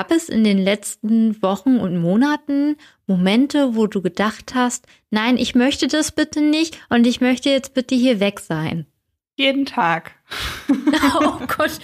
[0.00, 2.76] gab es in den letzten Wochen und Monaten
[3.06, 7.74] Momente, wo du gedacht hast, nein, ich möchte das bitte nicht und ich möchte jetzt
[7.74, 8.86] bitte hier weg sein?
[9.40, 10.12] jeden Tag.
[11.20, 11.78] oh Gott.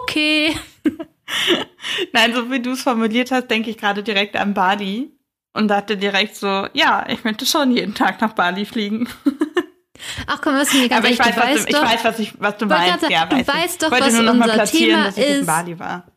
[0.00, 0.56] Okay.
[2.12, 5.12] Nein, so wie du es formuliert hast, denke ich gerade direkt an Bali
[5.52, 9.08] und dachte direkt so, ja, ich möchte schon jeden Tag nach Bali fliegen.
[10.26, 12.40] Ach komm, was mir ganz Aber ich weiß, du was du, ich weiß, was, ich,
[12.40, 13.02] was du meinst.
[13.02, 13.54] Ja, sagen, du weiß ich.
[13.54, 16.11] weißt doch, was unser platzieren, Thema dass ich in ist.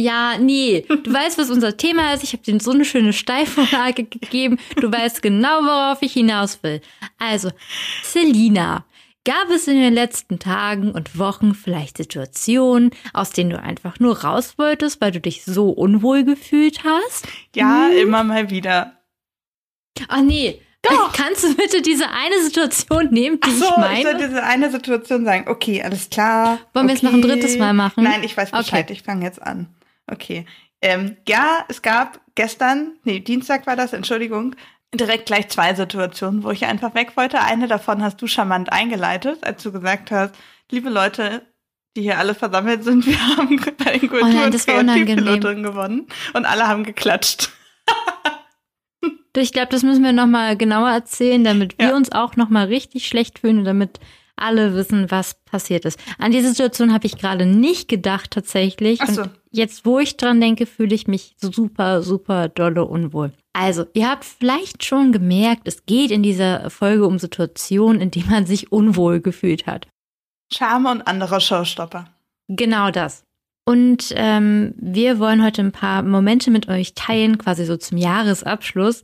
[0.00, 0.84] Ja, nee.
[0.88, 2.22] Du weißt, was unser Thema ist.
[2.22, 4.56] Ich habe dir so eine schöne Steilvorlage gegeben.
[4.76, 6.80] Du weißt genau, worauf ich hinaus will.
[7.18, 7.50] Also,
[8.04, 8.84] Selina,
[9.24, 14.22] gab es in den letzten Tagen und Wochen vielleicht Situationen, aus denen du einfach nur
[14.22, 17.26] raus wolltest, weil du dich so unwohl gefühlt hast?
[17.56, 17.98] Ja, Hm?
[17.98, 18.92] immer mal wieder.
[20.06, 20.62] Ach nee.
[20.82, 21.12] Doch.
[21.16, 24.02] Kannst du bitte diese eine Situation nehmen, die Ach so, ich ich meine?
[24.02, 25.48] soll diese eine Situation sagen.
[25.48, 26.60] Okay, alles klar.
[26.72, 27.06] Wollen wir es okay.
[27.08, 28.04] noch ein drittes Mal machen?
[28.04, 28.84] Nein, ich weiß Bescheid.
[28.84, 28.92] Okay.
[28.92, 29.66] Ich fange jetzt an.
[30.10, 30.46] Okay.
[30.80, 34.54] Ähm, ja, es gab gestern, nee, Dienstag war das, Entschuldigung,
[34.94, 37.40] direkt gleich zwei Situationen, wo ich einfach weg wollte.
[37.40, 40.34] Eine davon hast du charmant eingeleitet, als du gesagt hast,
[40.70, 41.42] liebe Leute,
[41.96, 44.66] die hier alle versammelt sind, wir haben bei den Kultur- Oh nein, und.
[44.66, 47.50] Kreativpiloten gewonnen und alle haben geklatscht.
[49.36, 51.96] Ich glaube, das müssen wir nochmal genauer erzählen, damit wir Ja.
[51.96, 54.00] uns auch nochmal richtig schlecht fühlen und damit
[54.38, 55.98] alle wissen, was passiert ist.
[56.18, 59.00] An diese Situation habe ich gerade nicht gedacht tatsächlich.
[59.02, 59.22] Ach so.
[59.22, 63.32] Und jetzt, wo ich dran denke, fühle ich mich super, super dolle unwohl.
[63.52, 68.30] Also, ihr habt vielleicht schon gemerkt, es geht in dieser Folge um Situationen, in denen
[68.30, 69.88] man sich unwohl gefühlt hat.
[70.52, 72.06] Charme und andere Showstopper.
[72.48, 73.24] Genau das.
[73.66, 79.02] Und ähm, wir wollen heute ein paar Momente mit euch teilen, quasi so zum Jahresabschluss,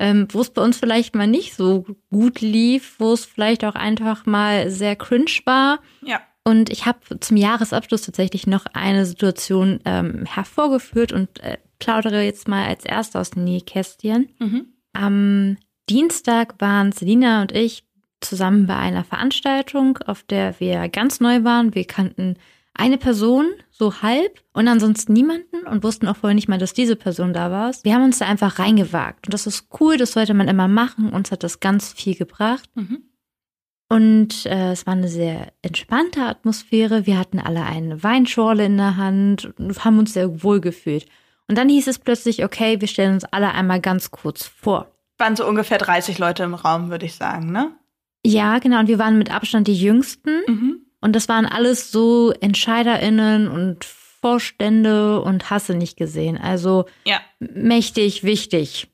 [0.00, 3.74] ähm, wo es bei uns vielleicht mal nicht so gut lief, wo es vielleicht auch
[3.74, 5.80] einfach mal sehr cringe war.
[6.02, 6.22] Ja.
[6.42, 12.48] Und ich habe zum Jahresabschluss tatsächlich noch eine Situation ähm, hervorgeführt und äh, plaudere jetzt
[12.48, 14.30] mal als erster aus den Nähkästchen.
[14.38, 14.66] Mhm.
[14.94, 15.58] Am
[15.90, 17.84] Dienstag waren Selina und ich
[18.22, 21.74] zusammen bei einer Veranstaltung, auf der wir ganz neu waren.
[21.74, 22.36] Wir kannten
[22.74, 26.96] eine Person, so halb, und ansonsten niemanden und wussten auch vorher nicht mal, dass diese
[26.96, 27.72] Person da war.
[27.82, 29.26] Wir haben uns da einfach reingewagt.
[29.26, 31.12] Und das ist cool, das sollte man immer machen.
[31.12, 32.68] Uns hat das ganz viel gebracht.
[32.74, 33.02] Mhm.
[33.88, 37.06] Und äh, es war eine sehr entspannte Atmosphäre.
[37.06, 41.06] Wir hatten alle eine Weinschorle in der Hand und haben uns sehr wohl gefühlt.
[41.48, 44.92] Und dann hieß es plötzlich, okay, wir stellen uns alle einmal ganz kurz vor.
[45.18, 47.72] Waren so ungefähr 30 Leute im Raum, würde ich sagen, ne?
[48.24, 48.78] Ja, genau.
[48.78, 50.42] Und wir waren mit Abstand die Jüngsten.
[50.46, 50.86] Mhm.
[51.00, 56.36] Und das waren alles so EntscheiderInnen und Vorstände und Hasse nicht gesehen.
[56.38, 57.20] Also Ja.
[57.38, 58.88] mächtig, wichtig,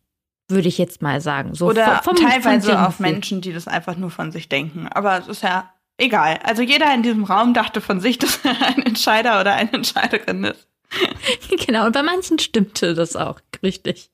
[0.49, 1.55] würde ich jetzt mal sagen.
[1.55, 3.07] So Oder vom- vom- teilweise vom auch Gefühl.
[3.11, 4.87] Menschen, die das einfach nur von sich denken.
[4.89, 6.39] Aber es ist ja egal.
[6.45, 10.45] Also jeder in diesem Raum dachte von sich, dass er ein Entscheider oder eine Entscheiderin
[10.45, 10.69] ist.
[11.67, 14.09] genau, und bei manchen stimmte das auch, richtig.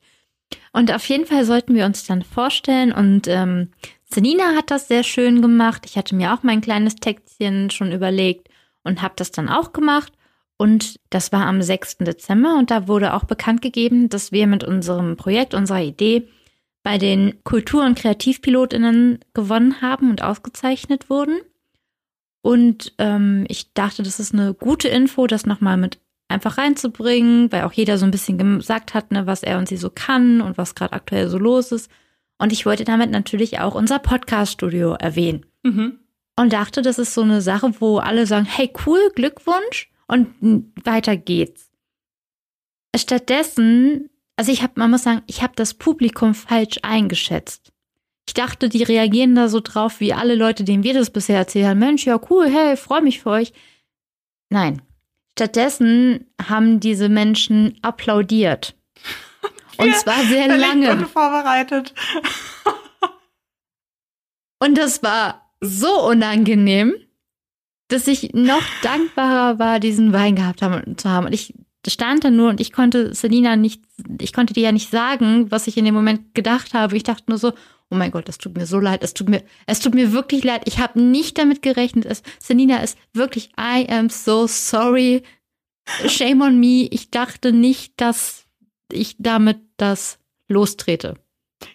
[0.71, 3.71] Und auf jeden Fall sollten wir uns dann vorstellen und ähm,
[4.13, 5.85] Selina hat das sehr schön gemacht.
[5.85, 8.47] Ich hatte mir auch mein kleines Textchen schon überlegt
[8.83, 10.13] und habe das dann auch gemacht.
[10.57, 11.97] Und das war am 6.
[11.99, 16.27] Dezember und da wurde auch bekannt gegeben, dass wir mit unserem Projekt, unserer Idee
[16.83, 21.39] bei den Kultur- und Kreativpilotinnen gewonnen haben und ausgezeichnet wurden.
[22.41, 27.63] Und ähm, ich dachte, das ist eine gute Info, das nochmal mit einfach reinzubringen, weil
[27.63, 30.57] auch jeder so ein bisschen gesagt hat, ne, was er und sie so kann und
[30.57, 31.89] was gerade aktuell so los ist.
[32.43, 35.45] Und ich wollte damit natürlich auch unser Podcast-Studio erwähnen.
[35.63, 35.99] Mhm.
[36.35, 40.27] Und dachte, das ist so eine Sache, wo alle sagen, hey, cool, Glückwunsch und
[40.83, 41.71] weiter geht's.
[42.97, 47.71] Stattdessen, also ich habe, man muss sagen, ich habe das Publikum falsch eingeschätzt.
[48.27, 51.67] Ich dachte, die reagieren da so drauf, wie alle Leute, denen wir das bisher erzählt
[51.67, 51.79] haben.
[51.79, 53.53] Mensch, ja cool, hey, freue mich für euch.
[54.49, 54.81] Nein.
[55.37, 58.75] Stattdessen haben diese Menschen applaudiert.
[59.77, 60.91] Und zwar sehr lange.
[60.91, 61.93] unvorbereitet.
[64.59, 66.93] Und das war so unangenehm,
[67.89, 71.25] dass ich noch dankbarer war, diesen Wein gehabt haben, zu haben.
[71.25, 71.53] Und ich
[71.87, 73.83] stand da nur und ich konnte Selina nicht,
[74.19, 76.95] ich konnte dir ja nicht sagen, was ich in dem Moment gedacht habe.
[76.95, 77.51] Ich dachte nur so,
[77.89, 80.43] oh mein Gott, das tut mir so leid, es tut mir, es tut mir wirklich
[80.43, 80.63] leid.
[80.65, 82.05] Ich habe nicht damit gerechnet.
[82.05, 85.23] Es, Selina ist wirklich, I am so sorry.
[86.07, 86.87] Shame on me.
[86.89, 88.42] Ich dachte nicht, dass
[88.93, 91.15] ich damit das lostrete.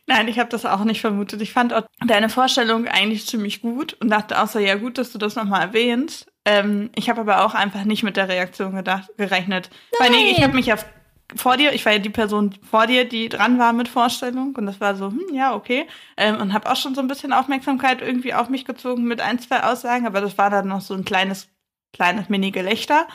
[0.06, 1.40] Nein, ich habe das auch nicht vermutet.
[1.40, 5.12] Ich fand auch deine Vorstellung eigentlich ziemlich gut und dachte auch so, ja gut, dass
[5.12, 6.30] du das nochmal erwähnst.
[6.44, 9.70] Ähm, ich habe aber auch einfach nicht mit der Reaktion gedacht, gerechnet.
[9.98, 10.12] Nein.
[10.12, 10.84] Weil ich habe mich auf
[11.36, 14.64] vor dir, ich war ja die Person vor dir, die dran war mit Vorstellung und
[14.64, 15.86] das war so, hm, ja, okay.
[16.16, 19.38] Ähm, und habe auch schon so ein bisschen Aufmerksamkeit irgendwie auf mich gezogen mit ein,
[19.38, 21.48] zwei Aussagen, aber das war dann noch so ein kleines,
[21.92, 23.06] kleines Mini-Gelächter.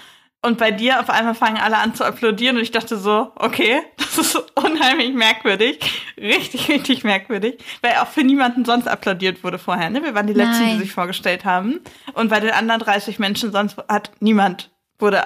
[0.45, 3.81] Und bei dir auf einmal fangen alle an zu applaudieren und ich dachte so, okay,
[3.97, 5.79] das ist unheimlich merkwürdig.
[6.17, 7.63] Richtig, richtig merkwürdig.
[7.81, 10.03] Weil auch für niemanden sonst applaudiert wurde vorher, ne?
[10.03, 10.73] Wir waren die Letzten, Nein.
[10.73, 11.79] die sich vorgestellt haben.
[12.13, 14.69] Und bei den anderen 30 Menschen sonst hat niemand
[14.99, 15.23] wurde,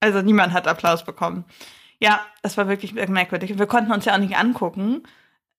[0.00, 1.44] also niemand hat Applaus bekommen.
[2.00, 3.56] Ja, das war wirklich merkwürdig.
[3.56, 5.04] Wir konnten uns ja auch nicht angucken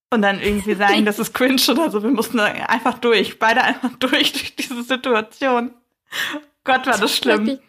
[0.10, 2.04] und dann irgendwie sagen, das ist cringe oder so.
[2.04, 5.74] Wir mussten einfach durch, beide einfach durch, durch diese Situation.
[6.66, 7.60] Gott, war das schlimm.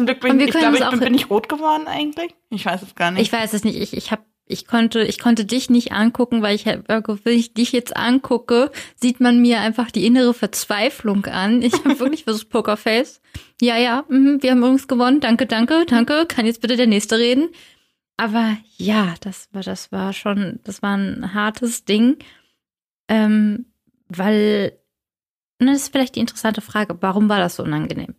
[0.00, 2.34] Zum Glück bin ich, ich glaube, ich bin, bin ich rot geworden eigentlich.
[2.48, 3.20] Ich weiß es gar nicht.
[3.20, 3.78] Ich weiß es nicht.
[3.78, 7.72] Ich, ich habe ich konnte, ich konnte dich nicht angucken, weil ich, wenn ich dich
[7.72, 11.60] jetzt angucke, sieht man mir einfach die innere Verzweiflung an.
[11.60, 13.20] Ich habe wirklich versucht, Pokerface.
[13.60, 15.20] Ja, ja, mh, wir haben übrigens gewonnen.
[15.20, 16.24] Danke, danke, danke.
[16.26, 17.50] Kann jetzt bitte der Nächste reden?
[18.16, 22.16] Aber ja, das war, das war schon, das war ein hartes Ding.
[23.06, 23.66] Ähm,
[24.08, 24.78] weil,
[25.58, 28.14] das ist vielleicht die interessante Frage, warum war das so unangenehm?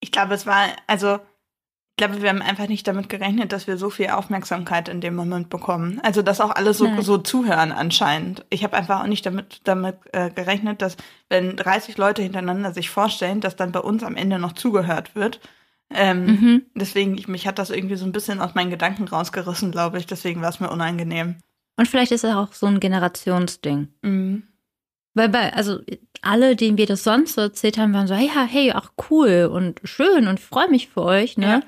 [0.00, 3.76] Ich glaube, es war, also, ich glaube, wir haben einfach nicht damit gerechnet, dass wir
[3.76, 6.00] so viel Aufmerksamkeit in dem Moment bekommen.
[6.04, 8.44] Also, dass auch alle so, so zuhören anscheinend.
[8.50, 10.96] Ich habe einfach auch nicht damit, damit äh, gerechnet, dass,
[11.28, 15.40] wenn 30 Leute hintereinander sich vorstellen, dass dann bei uns am Ende noch zugehört wird.
[15.90, 16.62] Ähm, mhm.
[16.74, 20.06] Deswegen, ich, mich hat das irgendwie so ein bisschen aus meinen Gedanken rausgerissen, glaube ich.
[20.06, 21.36] Deswegen war es mir unangenehm.
[21.76, 23.88] Und vielleicht ist es auch so ein Generationsding.
[24.02, 24.42] Mhm.
[25.18, 25.80] Weil bei, also
[26.22, 29.80] alle, denen wir das sonst so erzählt haben, waren so, ja, hey, ach cool und
[29.82, 31.46] schön und freue mich für euch, ne?
[31.46, 31.62] Ja.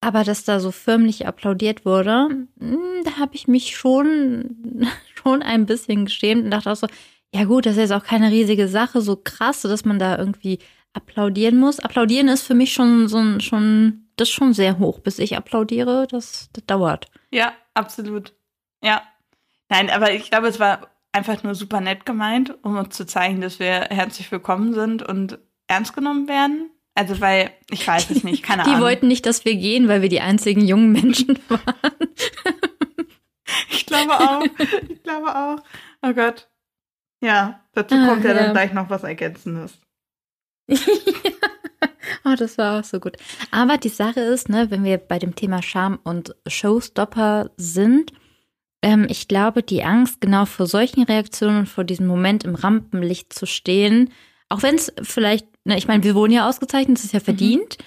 [0.00, 2.28] Aber dass da so förmlich applaudiert wurde,
[2.60, 6.86] hm, da habe ich mich schon, schon ein bisschen geschämt und dachte auch so,
[7.34, 10.60] ja gut, das ist jetzt auch keine riesige Sache, so krass, dass man da irgendwie
[10.92, 11.80] applaudieren muss.
[11.80, 15.00] Applaudieren ist für mich schon so ein, schon, das ist schon sehr hoch.
[15.00, 17.06] Bis ich applaudiere, das, das dauert.
[17.32, 18.32] Ja, absolut.
[18.80, 19.02] Ja.
[19.68, 23.40] Nein, aber ich glaube, es war einfach nur super nett gemeint, um uns zu zeigen,
[23.40, 26.70] dass wir herzlich willkommen sind und ernst genommen werden.
[26.94, 28.80] Also, weil, ich weiß es nicht, keine die Ahnung.
[28.80, 32.08] Die wollten nicht, dass wir gehen, weil wir die einzigen jungen Menschen waren.
[33.70, 34.42] ich glaube auch.
[34.88, 35.58] Ich glaube auch.
[36.02, 36.48] Oh Gott.
[37.20, 39.78] Ja, dazu ah, kommt ja, ja dann gleich noch was Ergänzendes.
[42.24, 43.16] oh, das war auch so gut.
[43.50, 48.12] Aber die Sache ist, ne, wenn wir bei dem Thema Charme und Showstopper sind,
[48.82, 53.46] ähm, ich glaube, die Angst, genau vor solchen Reaktionen, vor diesem Moment im Rampenlicht zu
[53.46, 54.10] stehen,
[54.48, 57.24] auch wenn es vielleicht, ne, ich meine, wir wurden ja ausgezeichnet, das ist ja mhm.
[57.24, 57.78] verdient.
[57.78, 57.84] Mhm.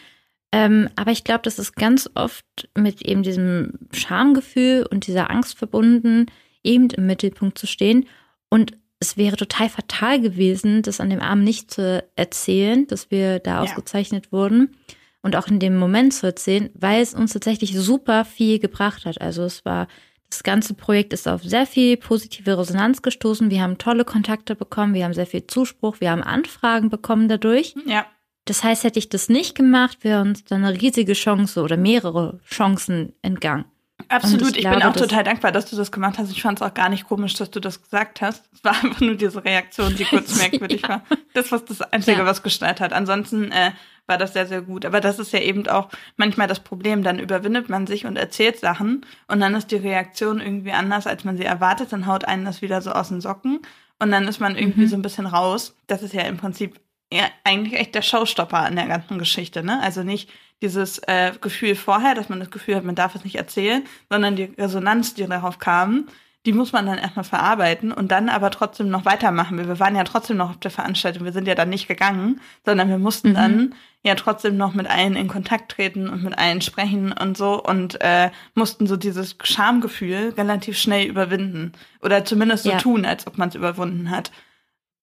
[0.54, 2.46] Ähm, aber ich glaube, das ist ganz oft
[2.78, 6.26] mit eben diesem Schamgefühl und dieser Angst verbunden,
[6.64, 8.06] eben im Mittelpunkt zu stehen.
[8.50, 13.40] Und es wäre total fatal gewesen, das an dem Abend nicht zu erzählen, dass wir
[13.40, 13.62] da ja.
[13.62, 14.76] ausgezeichnet wurden
[15.22, 19.22] und auch in dem Moment zu erzählen, weil es uns tatsächlich super viel gebracht hat.
[19.22, 19.88] Also es war,
[20.32, 23.52] das ganze Projekt ist auf sehr viel positive Resonanz gestoßen.
[23.52, 27.76] Wir haben tolle Kontakte bekommen, wir haben sehr viel Zuspruch, wir haben Anfragen bekommen dadurch.
[27.86, 28.06] Ja.
[28.46, 32.40] Das heißt, hätte ich das nicht gemacht, wäre uns dann eine riesige Chance oder mehrere
[32.44, 33.66] Chancen entgangen.
[34.12, 36.32] Absolut, ich, ich glaube, bin auch total dankbar, dass du das gemacht hast.
[36.32, 38.44] Ich fand es auch gar nicht komisch, dass du das gesagt hast.
[38.54, 40.90] Es war einfach nur diese Reaktion, die kurz merkwürdig ja.
[40.90, 41.04] war.
[41.34, 42.26] Das war das Einzige, ja.
[42.26, 42.92] was gestört hat.
[42.92, 43.72] Ansonsten äh,
[44.08, 44.86] war das sehr, sehr gut.
[44.86, 47.04] Aber das ist ja eben auch manchmal das Problem.
[47.04, 51.24] Dann überwindet man sich und erzählt Sachen und dann ist die Reaktion irgendwie anders, als
[51.24, 51.94] man sie erwartet.
[51.94, 53.62] Dann haut einen das wieder so aus den Socken
[54.00, 54.88] und dann ist man irgendwie mhm.
[54.88, 55.76] so ein bisschen raus.
[55.88, 56.80] Das ist ja im Prinzip
[57.14, 59.82] ja, eigentlich echt der Showstopper an der ganzen Geschichte, ne?
[59.82, 60.30] Also nicht
[60.62, 64.36] dieses äh, Gefühl vorher, dass man das Gefühl hat, man darf es nicht erzählen, sondern
[64.36, 66.08] die Resonanz, die darauf kam,
[66.46, 69.58] die muss man dann erstmal verarbeiten und dann aber trotzdem noch weitermachen.
[69.58, 72.90] Wir waren ja trotzdem noch auf der Veranstaltung, wir sind ja dann nicht gegangen, sondern
[72.90, 73.36] wir mussten mhm.
[73.36, 77.64] dann ja trotzdem noch mit allen in Kontakt treten und mit allen sprechen und so
[77.64, 82.78] und äh, mussten so dieses Schamgefühl relativ schnell überwinden oder zumindest so ja.
[82.78, 84.32] tun, als ob man es überwunden hat.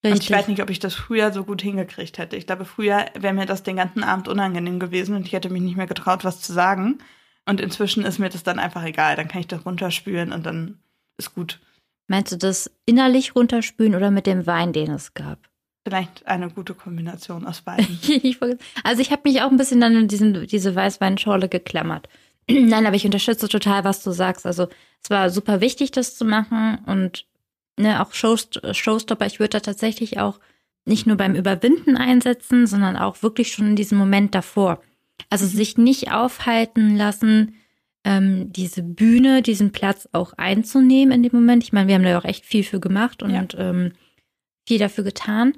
[0.03, 0.13] Richtig.
[0.13, 2.37] Und ich weiß nicht, ob ich das früher so gut hingekriegt hätte.
[2.37, 5.61] Ich glaube, früher wäre mir das den ganzen Abend unangenehm gewesen und ich hätte mich
[5.61, 6.99] nicht mehr getraut, was zu sagen.
[7.45, 9.15] Und inzwischen ist mir das dann einfach egal.
[9.15, 10.79] Dann kann ich das runterspülen und dann
[11.17, 11.59] ist gut.
[12.07, 15.49] Meinst du das innerlich runterspülen oder mit dem Wein, den es gab?
[15.85, 17.99] Vielleicht eine gute Kombination aus beiden.
[18.83, 22.07] also ich habe mich auch ein bisschen dann in diesen, diese Weißweinschorle geklammert.
[22.49, 24.45] Nein, aber ich unterstütze total, was du sagst.
[24.45, 24.67] Also
[25.03, 27.25] es war super wichtig, das zu machen und
[27.79, 30.39] ne, auch Showst Showstopper, ich würde da tatsächlich auch
[30.85, 34.81] nicht nur beim Überwinden einsetzen, sondern auch wirklich schon in diesem Moment davor.
[35.29, 35.49] Also mhm.
[35.49, 37.55] sich nicht aufhalten lassen
[38.03, 41.63] ähm, diese Bühne, diesen Platz auch einzunehmen in dem Moment.
[41.63, 43.45] Ich meine, wir haben da auch echt viel für gemacht und Ja.
[43.57, 43.93] ähm,
[44.67, 45.53] viel dafür getan.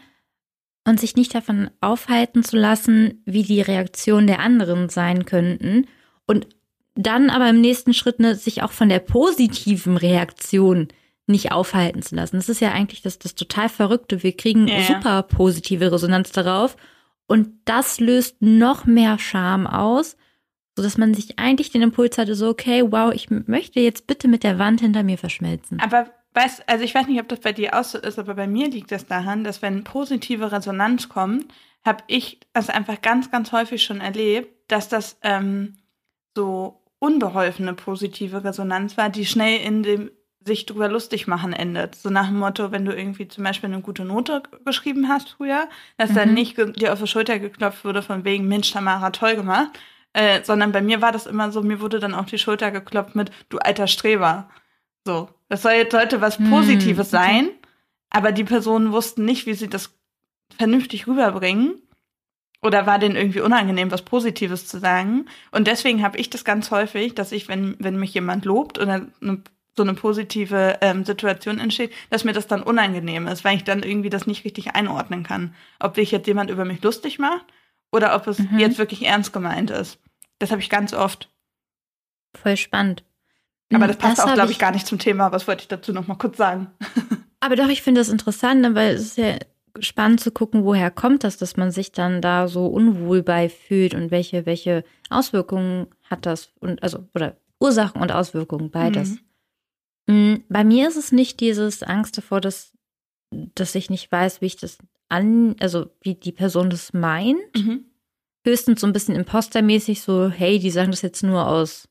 [0.84, 5.86] Und sich nicht davon aufhalten zu lassen, wie die Reaktionen der anderen sein könnten.
[6.26, 6.48] Und
[6.96, 10.88] dann aber im nächsten Schritt ne, sich auch von der positiven Reaktion
[11.32, 12.38] nicht aufhalten zu lassen.
[12.38, 14.24] Das ist ja eigentlich das, das total Verrückte.
[14.24, 16.78] Wir kriegen Ja, super positive Resonanz darauf.
[17.28, 20.18] Und das löst noch mehr Scham aus,
[20.76, 24.44] sodass man sich eigentlich den Impuls hatte, so, okay, wow, ich möchte jetzt bitte mit
[24.44, 25.80] der Wand hinter mir verschmelzen.
[25.80, 28.48] Aber weißt, also ich weiß nicht, ob das bei dir auch so ist, aber bei
[28.48, 31.46] mir liegt es daran, dass wenn positive Resonanz kommt,
[31.84, 35.78] habe ich es einfach ganz, ganz häufig schon erlebt, dass das ähm,
[36.36, 40.12] so unbeholfene positive Resonanz war, die schnell in dem
[40.44, 41.96] sich drüber lustig machen endet.
[41.96, 45.70] So nach dem Motto, wenn du irgendwie zum Beispiel eine gute Note geschrieben hast früher,
[45.98, 46.34] dass dann Mhm.
[46.34, 49.70] nicht ge- dir auf die Schulter geklopft wurde von wegen, Mensch, Tamara, toll gemacht,
[50.14, 53.16] äh, sondern bei mir war das immer so, mir wurde dann auf die Schulter geklopft
[53.16, 54.50] mit, du alter Streber.
[55.06, 57.18] So, das soll jetzt sollte was Hm, Positives okay.
[57.24, 57.50] sein,
[58.10, 59.94] aber die Personen wussten nicht, wie sie das
[60.58, 61.76] vernünftig rüberbringen.
[62.64, 65.26] Oder war denen irgendwie unangenehm, was Positives zu sagen?
[65.52, 69.08] Und deswegen habe ich das ganz häufig, dass ich, wenn, wenn mich jemand lobt oder
[69.22, 69.42] eine,
[69.76, 73.84] so eine positive ähm, Situation entsteht, dass mir das dann unangenehm ist, weil ich dann
[73.84, 75.56] irgendwie das nicht richtig einordnen kann.
[75.80, 77.46] Ob sich jetzt jemand über mich lustig macht
[77.92, 78.60] oder ob es Mhm.
[78.60, 79.98] jetzt wirklich ernst gemeint ist.
[80.40, 81.30] Das habe ich ganz oft.
[82.36, 83.04] Voll spannend.
[83.74, 85.32] Aber das passt auch, hab glaube ich, gar nicht zum Thema.
[85.32, 86.68] Was wollte ich dazu noch mal kurz sagen?
[87.40, 89.36] Aber doch, ich finde das interessant, ne, weil es ist ja
[89.80, 93.94] spannend zu gucken, woher kommt das, dass man sich dann da so unwohl bei fühlt
[93.96, 99.12] und welche, welche Auswirkungen hat das und also oder Ursachen und Auswirkungen beides.
[99.12, 99.18] Mm,
[100.50, 102.74] Bei mir ist es nicht dieses Angst davor, dass,
[103.32, 104.78] dass ich nicht weiß, wie ich das
[105.10, 107.40] an, also wie die Person das meint.
[107.56, 107.86] Mhm.
[108.46, 111.88] Höchstens so ein bisschen impostermäßig, so, hey, die sagen das jetzt nur aus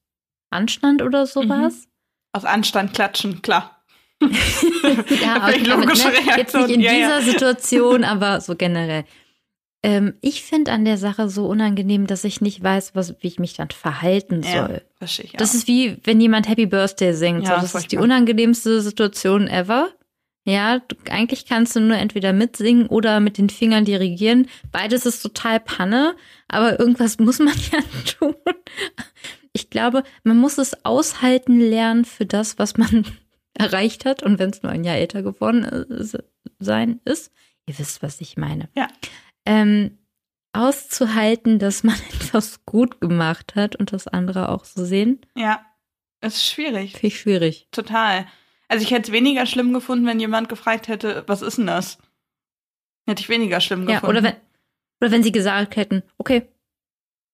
[0.51, 1.87] Anstand oder sowas.
[2.33, 3.85] Aus Anstand klatschen, klar.
[4.21, 7.23] Ja, aber logische ne, jetzt nicht in Ja, dieser ja.
[7.23, 9.05] Situation, aber so generell.
[9.83, 13.39] Ähm, ich finde an der Sache so unangenehm, dass ich nicht weiß, was, wie ich
[13.39, 14.83] mich dann verhalten Ja, soll.
[14.97, 15.33] verstehe ich.
[15.33, 17.45] Das ist wie, wenn jemand Happy Birthday singt.
[17.45, 19.89] Ja, so, das ist die unangenehmste Situation ever.
[20.45, 24.49] Ja, du, eigentlich kannst du nur entweder mitsingen oder mit den Fingern dirigieren.
[24.73, 26.15] Beides ist total Panne,
[26.49, 27.79] aber irgendwas muss man ja
[28.19, 28.35] tun.
[29.53, 33.05] Ich glaube, man muss es aushalten lernen für das, was man
[33.55, 34.23] erreicht hat.
[34.23, 36.19] Und wenn es nur ein Jahr älter geworden ist,
[36.59, 37.33] sein ist,
[37.67, 38.69] ihr wisst, was ich meine.
[38.77, 38.89] Ja.
[39.53, 39.99] Ähm,
[40.53, 45.65] auszuhalten, dass man etwas gut gemacht hat und das andere auch so sehen, Ja,
[46.21, 46.93] es ist schwierig.
[46.93, 47.69] finde ich schwierig.
[47.73, 48.27] Total.
[48.69, 51.99] Also ich hätte es weniger schlimm gefunden, wenn jemand gefragt hätte, was ist denn das?
[53.09, 54.17] Hätte ich weniger schlimm Ja, gefunden.
[54.19, 54.37] oder wenn,
[55.01, 56.47] oder wenn sie gesagt hätten, okay,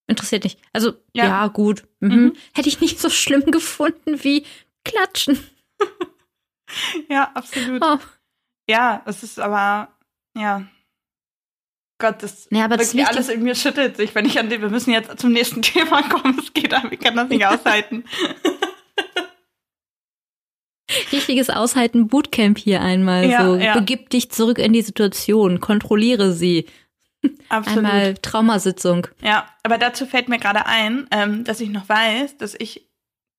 [0.06, 0.58] interessiert nicht.
[0.72, 1.26] Also, Ja.
[1.26, 1.86] ja, gut.
[2.00, 2.14] Mhm.
[2.16, 2.32] Mhm.
[2.54, 4.46] Hätte ich nicht so schlimm gefunden wie
[4.84, 5.38] klatschen.
[7.08, 7.80] Ja, absolut.
[7.84, 7.98] Oh.
[8.68, 9.96] Ja, es ist aber,
[10.36, 10.66] ja.
[11.98, 14.68] Gott, das Ja, aber das alles in mir schüttelt sich, wenn ich an dem, wir
[14.68, 16.38] müssen jetzt zum nächsten Thema kommen.
[16.38, 18.04] Es geht, ich kann das nicht aushalten.
[21.12, 23.28] Richtiges Aushalten Bootcamp hier einmal.
[23.28, 23.74] Ja, so, ja.
[23.74, 26.66] begib dich zurück in die Situation, kontrolliere sie.
[27.48, 27.84] Absolut.
[27.84, 29.08] Einmal Traumasitzung.
[29.20, 32.88] Ja, aber dazu fällt mir gerade ein, ähm, dass ich noch weiß, dass ich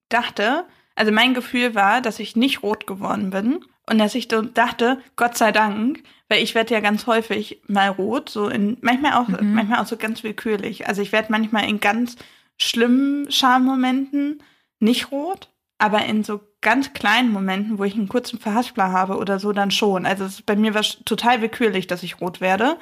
[0.09, 4.99] dachte, also mein Gefühl war, dass ich nicht rot geworden bin und dass ich dachte,
[5.15, 9.27] Gott sei Dank, weil ich werde ja ganz häufig mal rot, so in manchmal auch
[9.27, 9.53] Mhm.
[9.53, 10.87] manchmal auch so ganz willkürlich.
[10.87, 12.17] Also ich werde manchmal in ganz
[12.57, 14.43] schlimmen Schammomenten
[14.79, 19.39] nicht rot, aber in so ganz kleinen Momenten, wo ich einen kurzen Verhaspler habe oder
[19.39, 20.05] so, dann schon.
[20.05, 22.77] Also es ist bei mir war total willkürlich, dass ich rot werde.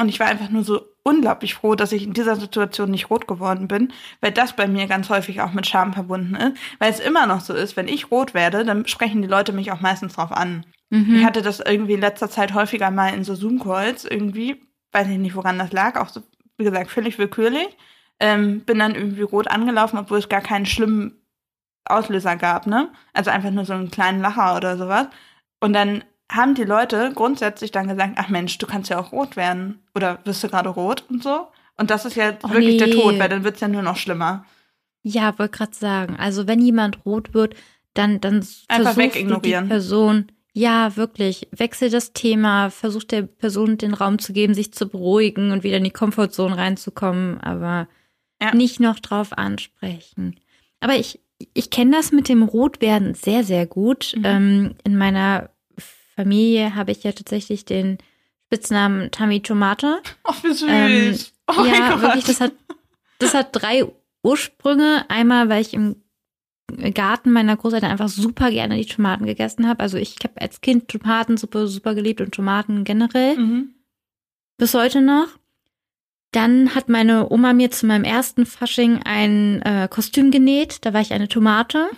[0.00, 3.26] Und ich war einfach nur so unglaublich froh, dass ich in dieser Situation nicht rot
[3.26, 6.58] geworden bin, weil das bei mir ganz häufig auch mit Scham verbunden ist.
[6.78, 9.72] Weil es immer noch so ist, wenn ich rot werde, dann sprechen die Leute mich
[9.72, 10.66] auch meistens drauf an.
[10.90, 11.16] Mhm.
[11.16, 14.60] Ich hatte das irgendwie in letzter Zeit häufiger mal in so Zoom-Calls irgendwie,
[14.92, 16.22] weiß ich nicht, woran das lag, auch so,
[16.58, 17.68] wie gesagt, völlig willkürlich.
[18.20, 21.22] Ähm, bin dann irgendwie rot angelaufen, obwohl es gar keinen schlimmen
[21.84, 22.90] Auslöser gab, ne?
[23.14, 25.06] Also einfach nur so einen kleinen Lacher oder sowas.
[25.60, 29.36] Und dann haben die Leute grundsätzlich dann gesagt, ach Mensch, du kannst ja auch rot
[29.36, 29.80] werden.
[29.94, 31.48] Oder wirst du gerade rot und so?
[31.76, 32.94] Und das ist ja Oh wirklich der nee.
[32.94, 34.44] Tod, weil dann wird's ja nur noch schlimmer.
[35.02, 36.16] Ja, wollte gerade sagen.
[36.16, 37.54] Also wenn jemand rot wird,
[37.94, 39.52] dann, dann Einfach versuchst die.
[39.52, 40.26] Person.
[40.52, 41.48] Ja, wirklich.
[41.52, 45.76] Wechsel das Thema, versuch der Person den Raum zu geben, sich zu beruhigen und wieder
[45.76, 47.88] in die Komfortzone reinzukommen, aber
[48.42, 48.54] Ja.
[48.54, 50.36] nicht noch drauf ansprechen.
[50.80, 51.20] Aber ich,
[51.54, 54.14] ich kenne das mit dem Rotwerden sehr, sehr gut.
[54.16, 54.24] Mhm.
[54.24, 55.50] Ähm, in meiner
[56.18, 57.98] Familie habe ich ja tatsächlich den
[58.46, 60.00] Spitznamen Tammy Tomate.
[60.24, 60.66] Oh, wie süß.
[60.68, 62.02] Ähm, oh ja, Gott.
[62.02, 62.52] wirklich, das hat,
[63.20, 63.84] das hat drei
[64.24, 65.04] Ursprünge.
[65.08, 66.02] Einmal, weil ich im
[66.92, 69.78] Garten meiner Großeltern einfach super gerne die Tomaten gegessen habe.
[69.78, 73.36] Also ich habe als Kind Tomatensuppe super geliebt und Tomaten generell.
[73.36, 73.74] Mhm.
[74.56, 75.28] Bis heute noch.
[76.32, 80.84] Dann hat meine Oma mir zu meinem ersten Fasching ein äh, Kostüm genäht.
[80.84, 81.88] Da war ich eine Tomate.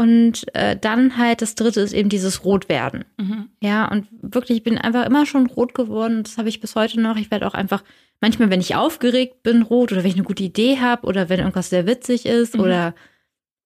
[0.00, 3.04] Und äh, dann halt das dritte ist eben dieses Rotwerden.
[3.18, 3.50] Mhm.
[3.62, 6.22] Ja, und wirklich, ich bin einfach immer schon rot geworden.
[6.22, 7.16] Das habe ich bis heute noch.
[7.16, 7.84] Ich werde auch einfach
[8.20, 11.40] manchmal, wenn ich aufgeregt bin, rot oder wenn ich eine gute Idee habe oder wenn
[11.40, 12.60] irgendwas sehr witzig ist Mhm.
[12.60, 12.94] oder,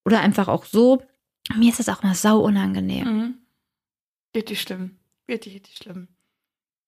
[0.04, 1.02] oder einfach auch so.
[1.56, 3.06] Mir ist das auch mal sau unangenehm.
[3.06, 3.34] Mhm.
[4.34, 4.96] Richtig schlimm.
[5.30, 6.08] Richtig, richtig schlimm.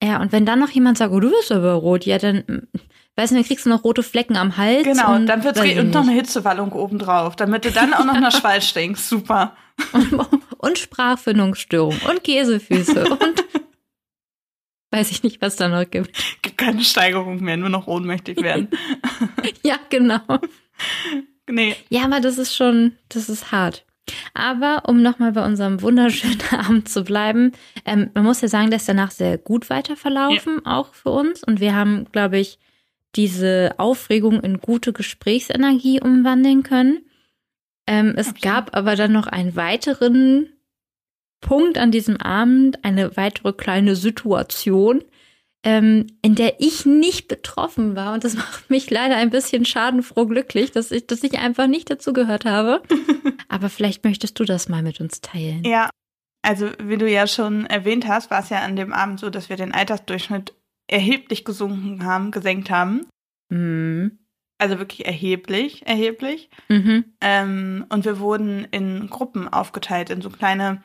[0.02, 2.66] Ja, und wenn dann noch jemand sagt, oh, du bist aber rot, ja, dann,
[3.16, 4.84] weißt du, dann kriegst du noch rote Flecken am Hals.
[4.84, 8.20] Genau, und, dann wird's ich und noch eine Hitzewallung obendrauf, damit du dann auch noch
[8.20, 9.08] nach Schweiß stinkst.
[9.08, 9.56] Super.
[10.58, 13.44] und Sprachfindungsstörung und Käsefüße und
[14.90, 16.16] weiß ich nicht, was da noch gibt.
[16.42, 18.68] Gibt keine Steigerung mehr, nur noch ohnmächtig werden.
[19.62, 20.20] Ja, genau.
[21.48, 21.76] nee.
[21.88, 23.84] Ja, aber das ist schon, das ist hart.
[24.34, 27.52] Aber um nochmal bei unserem wunderschönen Abend zu bleiben,
[27.84, 31.42] ähm, man muss ja sagen, ist danach sehr gut weiter verlaufen, auch für uns.
[31.42, 32.58] Und wir haben, glaube ich,
[33.16, 37.06] diese Aufregung in gute Gesprächsenergie umwandeln können.
[37.86, 38.42] Ähm, es Absolut.
[38.42, 40.48] gab aber dann noch einen weiteren
[41.40, 45.04] Punkt an diesem Abend, eine weitere kleine Situation,
[45.62, 48.14] ähm, in der ich nicht betroffen war.
[48.14, 51.90] Und das macht mich leider ein bisschen schadenfroh glücklich, dass ich, dass ich einfach nicht
[51.90, 52.82] dazu gehört habe.
[53.48, 55.64] Aber vielleicht möchtest du das mal mit uns teilen.
[55.64, 55.90] Ja,
[56.42, 59.48] also wie du ja schon erwähnt hast, war es ja an dem Abend so, dass
[59.48, 60.54] wir den Altersdurchschnitt
[60.88, 63.06] erheblich gesunken haben, gesenkt haben.
[63.48, 64.18] Mhm.
[64.58, 66.48] Also wirklich erheblich, erheblich.
[66.68, 67.04] Mhm.
[67.20, 70.82] Ähm, und wir wurden in Gruppen aufgeteilt, in so kleine,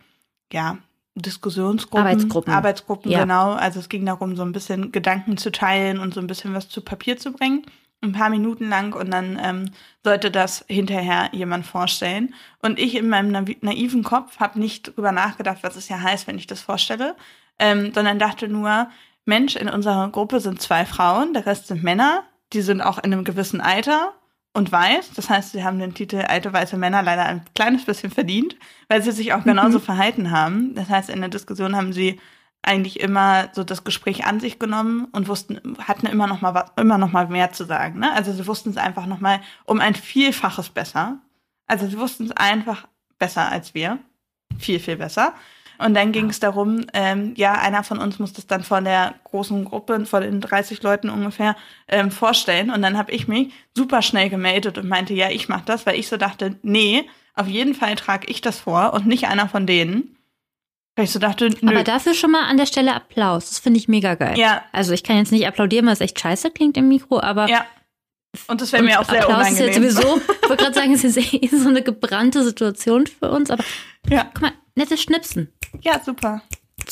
[0.52, 0.78] ja,
[1.16, 2.06] Diskussionsgruppen.
[2.08, 2.54] Arbeitsgruppen.
[2.54, 3.22] Arbeitsgruppen, Ja.
[3.22, 3.52] genau.
[3.54, 6.70] Also es ging darum, so ein bisschen Gedanken zu teilen und so ein bisschen was
[6.70, 7.66] zu Papier zu bringen.
[8.04, 9.72] Ein paar Minuten lang und dann ähm,
[10.04, 12.34] sollte das hinterher jemand vorstellen.
[12.62, 16.28] Und ich in meinem naiv- naiven Kopf habe nicht drüber nachgedacht, was es ja heißt,
[16.28, 17.16] wenn ich das vorstelle,
[17.60, 18.90] ähm, sondern dachte nur,
[19.32, 23.14] Mensch, in unserer Gruppe sind zwei Frauen, der Rest sind Männer, die sind auch in
[23.14, 24.12] einem gewissen Alter
[24.52, 25.12] und weiß.
[25.16, 28.58] Das heißt, sie haben den Titel alte weiße Männer leider ein kleines bisschen verdient,
[28.90, 30.76] weil sie sich auch genauso verhalten haben.
[30.76, 32.20] Das heißt, in der Diskussion haben sie
[32.62, 36.98] eigentlich immer so das Gespräch an sich genommen und wussten, hatten immer noch mal immer
[36.98, 38.00] noch mal mehr zu sagen.
[38.00, 38.12] Ne?
[38.12, 41.20] Also sie wussten es einfach noch mal um ein Vielfaches besser.
[41.68, 42.86] Also sie wussten es einfach
[43.18, 43.98] besser als wir,
[44.60, 45.34] viel viel besser.
[45.82, 49.16] Und dann ging es darum, ähm, ja, einer von uns muss das dann von der
[49.26, 51.56] großen Gruppe, von den 30 Leuten ungefähr,
[51.88, 52.70] ähm, vorstellen.
[52.70, 56.00] Und dann habe ich mich super schnell gemeldet und meinte, ja, ich mach das, weil
[56.00, 59.66] ich so dachte, nee, auf jeden Fall trage ich das vor und nicht einer von
[59.66, 60.18] denen.
[60.96, 61.72] Weil ich so dachte, nö.
[61.72, 63.50] Aber dafür schon mal an der Stelle Applaus.
[63.50, 64.38] Das finde ich mega geil.
[64.38, 67.48] ja, Also ich kann jetzt nicht applaudieren, weil es echt scheiße klingt im Mikro, aber
[67.48, 67.66] ja.
[68.48, 69.70] Und das wäre mir auch sehr Applaus unangenehm.
[69.70, 73.30] ist jetzt sowieso, ich wollte gerade sagen, es ist eh so eine gebrannte Situation für
[73.30, 73.64] uns, aber
[74.10, 74.30] ja.
[74.34, 75.52] guck mal, nettes Schnipsen.
[75.82, 76.42] ja, super.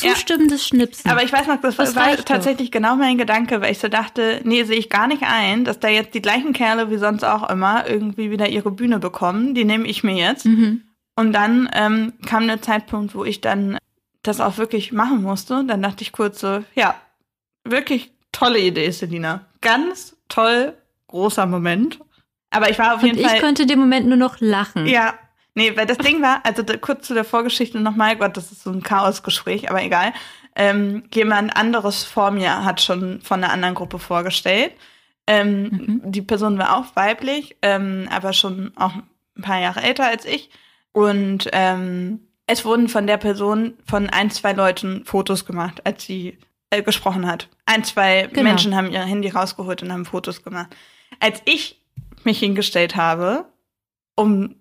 [0.02, 0.14] Ja.
[0.14, 1.10] Zustimmendes Schnipsen.
[1.10, 2.26] Aber ich weiß noch, das, Das war reicht doch.
[2.26, 5.80] tatsächlich genau mein Gedanke, weil ich so dachte, nee, sehe ich gar nicht ein, dass
[5.80, 9.56] da jetzt die gleichen Kerle wie sonst auch immer irgendwie wieder ihre Bühne bekommen.
[9.56, 10.46] Die nehme ich mir jetzt.
[10.46, 10.84] mhm.
[11.16, 13.78] Und dann ähm, kam der Zeitpunkt, wo ich dann
[14.24, 15.66] das auch wirklich machen musste.
[15.66, 16.96] Dann dachte ich kurz so, ja,
[17.66, 19.46] wirklich tolle Idee, Selina.
[19.60, 20.76] Ganz toll,
[21.08, 22.00] großer Moment.
[22.52, 23.42] Aber ich war auf Und jeden ich Fall.
[23.42, 24.86] konnte dem Moment nur noch lachen.
[24.86, 25.14] Ja,
[25.60, 28.64] nee, weil das Ding war, also da, kurz zu der Vorgeschichte nochmal, Gott, das ist
[28.64, 30.14] so ein Chaosgespräch, aber egal.
[30.56, 34.72] Ähm, jemand anderes vor mir hat schon von einer anderen Gruppe vorgestellt.
[35.28, 36.02] Ähm, Mhm.
[36.12, 38.94] Die Person war auch weiblich, ähm, aber schon auch
[39.38, 40.50] ein paar Jahre älter als ich.
[40.92, 46.40] Und ähm, es wurden von der Person von ein, zwei Leuten Fotos gemacht, als sie
[46.72, 47.48] äh, gesprochen hat.
[47.66, 48.44] Ein, zwei Genau.
[48.50, 50.76] Menschen haben ihr Handy rausgeholt und haben Fotos gemacht.
[51.20, 51.80] Als ich
[52.24, 53.46] mich hingestellt habe,
[54.16, 54.56] um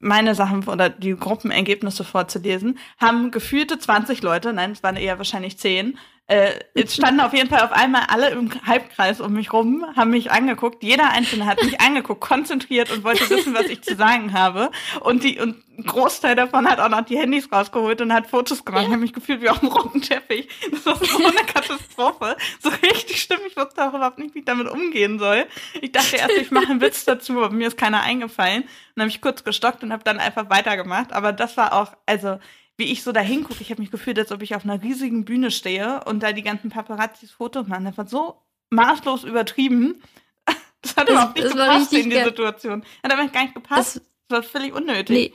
[0.00, 5.58] meine Sachen oder die Gruppenergebnisse vorzulesen, haben gefühlte 20 Leute, nein, es waren eher wahrscheinlich
[5.58, 9.86] 10, äh, es standen auf jeden Fall auf einmal alle im Halbkreis um mich rum,
[9.96, 10.82] haben mich angeguckt.
[10.82, 14.70] Jeder Einzelne hat mich angeguckt, konzentriert und wollte wissen, was ich zu sagen habe.
[15.00, 18.62] Und die und ein Großteil davon hat auch noch die Handys rausgeholt und hat Fotos
[18.64, 18.82] gemacht.
[18.82, 20.48] Ich habe mich gefühlt wie auf dem roten Teppich.
[20.70, 22.36] Das war so eine Katastrophe.
[22.60, 23.40] So richtig schlimm.
[23.46, 25.46] Ich wusste auch überhaupt nicht, wie ich damit umgehen soll.
[25.80, 28.64] Ich dachte erst, ich mache einen Witz dazu, aber mir ist keiner eingefallen.
[28.64, 31.14] Und dann habe ich kurz gestockt und habe dann einfach weitergemacht.
[31.14, 32.38] Aber das war auch, also
[32.78, 35.24] wie ich so da hingucke, ich habe mich gefühlt, als ob ich auf einer riesigen
[35.26, 37.84] Bühne stehe und da die ganzen Paparazzis Fotos machen.
[37.84, 38.36] Das war so
[38.70, 40.00] maßlos übertrieben.
[40.80, 42.22] Das hat überhaupt nicht gepasst in die.
[42.22, 42.84] Situation.
[43.02, 43.96] Hat aber gar nicht gepasst.
[43.96, 45.08] Das- Das, war völlig unnötig.
[45.10, 45.32] Nee,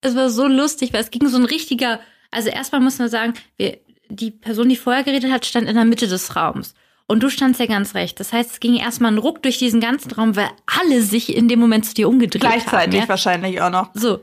[0.00, 2.00] es war so lustig, weil es ging so ein richtiger,
[2.30, 3.76] also erstmal muss man sagen, wir,
[4.08, 6.74] die Person, die vorher geredet hat, stand in der Mitte des Raums.
[7.06, 8.18] Und du standst ja ganz recht.
[8.20, 11.48] Das heißt, es ging erstmal ein Ruck durch diesen ganzen Raum, weil alle sich in
[11.48, 12.90] dem Moment zu dir umgedreht Gleichzeitig haben.
[12.90, 13.90] Gleichzeitig wahrscheinlich auch noch.
[13.92, 14.20] So.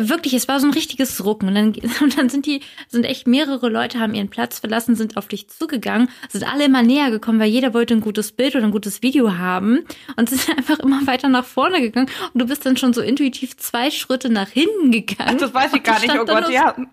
[0.00, 1.48] Wirklich, es war so ein richtiges Rucken.
[1.48, 5.16] Und dann, und dann sind die, sind echt mehrere Leute, haben ihren Platz verlassen, sind
[5.16, 8.64] auf dich zugegangen, sind alle immer näher gekommen, weil jeder wollte ein gutes Bild oder
[8.64, 9.84] ein gutes Video haben
[10.16, 12.10] und sind einfach immer weiter nach vorne gegangen.
[12.32, 15.34] Und du bist dann schon so intuitiv zwei Schritte nach hinten gegangen.
[15.34, 16.76] Ach, das weiß ich gar nicht, oh Gott, ja.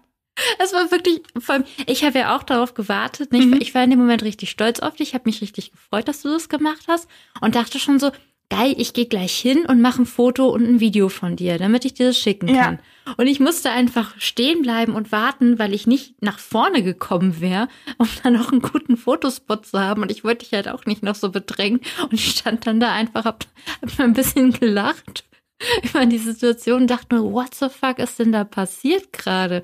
[0.61, 3.29] Es war wirklich, vor allem, ich habe ja auch darauf gewartet.
[3.31, 3.61] Ich, mhm.
[3.61, 6.29] ich war in dem Moment richtig stolz auf dich, habe mich richtig gefreut, dass du
[6.29, 7.07] das gemacht hast
[7.39, 8.11] und dachte schon so,
[8.49, 11.85] geil, ich gehe gleich hin und mache ein Foto und ein Video von dir, damit
[11.85, 12.75] ich dir das schicken kann.
[12.75, 12.79] Ja.
[13.17, 17.67] Und ich musste einfach stehen bleiben und warten, weil ich nicht nach vorne gekommen wäre,
[17.97, 20.01] um dann noch einen guten Fotospot zu haben.
[20.01, 21.81] Und ich wollte dich halt auch nicht noch so bedrängen.
[22.03, 23.45] Und ich stand dann da einfach, hab,
[23.81, 25.25] hab ein bisschen gelacht
[25.83, 29.63] über die Situation und dachte nur, what the fuck ist denn da passiert gerade?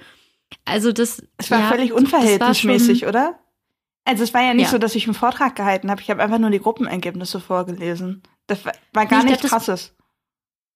[0.66, 1.24] Also das.
[1.38, 3.40] Es war ja, völlig unverhältnismäßig, oder?
[4.04, 4.72] Also es war ja nicht ja.
[4.72, 6.02] so, dass ich einen Vortrag gehalten habe.
[6.02, 8.24] Ich habe einfach nur die Gruppenergebnisse vorgelesen.
[8.48, 9.96] Das war, war gar nichts krasses.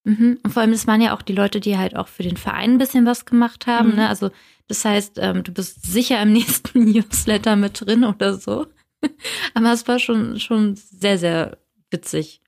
[0.05, 0.39] Mhm.
[0.43, 2.73] Und vor allem, das waren ja auch die Leute, die halt auch für den Verein
[2.73, 3.89] ein bisschen was gemacht haben.
[3.89, 3.95] Mhm.
[3.95, 4.09] Ne?
[4.09, 4.31] Also
[4.67, 8.67] das heißt, ähm, du bist sicher im nächsten Newsletter mit drin oder so.
[9.53, 11.57] Aber es war schon, schon sehr, sehr
[11.89, 12.41] witzig.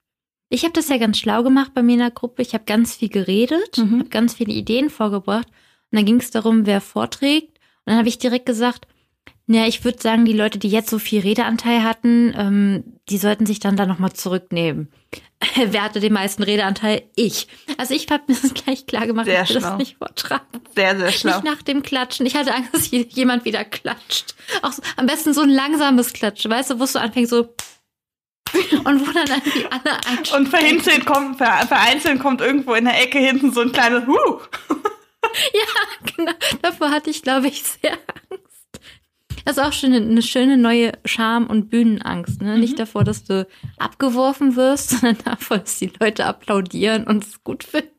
[0.49, 2.41] Ich habe das ja ganz schlau gemacht bei mir in der Gruppe.
[2.41, 3.99] Ich habe ganz viel geredet, mhm.
[3.99, 5.47] habe ganz viele Ideen vorgebracht
[5.91, 7.57] und dann ging es darum, wer vorträgt.
[7.85, 8.87] Und dann habe ich direkt gesagt,
[9.47, 13.45] ja, ich würde sagen, die Leute, die jetzt so viel Redeanteil hatten, ähm, die sollten
[13.45, 14.91] sich dann da nochmal zurücknehmen.
[15.55, 17.03] wer hatte den meisten Redeanteil?
[17.15, 17.47] Ich.
[17.77, 20.45] Also ich habe mir das gleich klar gemacht, sehr ich will das nicht vortragen.
[20.75, 21.35] Sehr, sehr schlau.
[21.35, 22.25] Nicht nach dem Klatschen.
[22.25, 24.35] Ich hatte Angst, dass jemand wieder klatscht.
[24.63, 27.41] Auch so, am besten so ein langsames Klatschen, weißt du, wo es so anfängt so
[28.83, 30.45] und wo dann irgendwie alle einsteigen.
[30.45, 34.39] Und vereinzelt kommt, vereinzelt kommt irgendwo in der Ecke hinten so ein kleines Huh.
[35.53, 36.31] ja, genau.
[36.61, 38.46] Davor hatte ich, glaube ich, sehr Angst.
[39.47, 42.41] Das ist auch schon eine schöne neue Scham- und Bühnenangst.
[42.41, 42.55] Ne?
[42.55, 42.59] Mhm.
[42.59, 47.63] Nicht davor, dass du abgeworfen wirst, sondern davor, dass die Leute applaudieren und es gut
[47.63, 47.95] finden.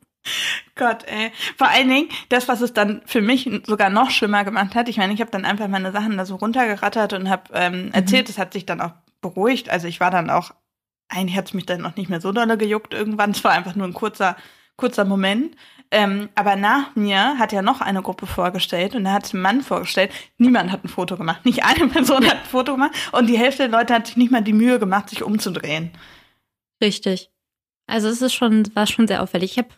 [0.75, 1.33] Gott, ey.
[1.57, 4.99] Vor allen Dingen, das, was es dann für mich sogar noch schlimmer gemacht hat, ich
[4.99, 7.93] meine, ich habe dann einfach meine Sachen da so runtergerattert und habe ähm, mhm.
[7.93, 8.43] erzählt, es mhm.
[8.43, 9.71] hat sich dann auch beruhigt.
[9.71, 10.51] Also ich war dann auch,
[11.09, 13.31] eigentlich hat es mich dann noch nicht mehr so dolle gejuckt irgendwann.
[13.31, 14.37] Es war einfach nur ein kurzer,
[14.77, 15.57] kurzer Moment.
[15.91, 19.63] Ähm, aber nach mir hat ja noch eine Gruppe vorgestellt und da hat ein Mann
[19.63, 20.13] vorgestellt.
[20.37, 21.47] Niemand hat ein Foto gemacht.
[21.47, 24.31] Nicht eine Person hat ein Foto gemacht und die Hälfte der Leute hat sich nicht
[24.31, 25.93] mal die Mühe gemacht, sich umzudrehen.
[26.83, 27.31] Richtig.
[27.87, 29.53] Also es ist schon, war schon sehr auffällig.
[29.53, 29.69] Ich habe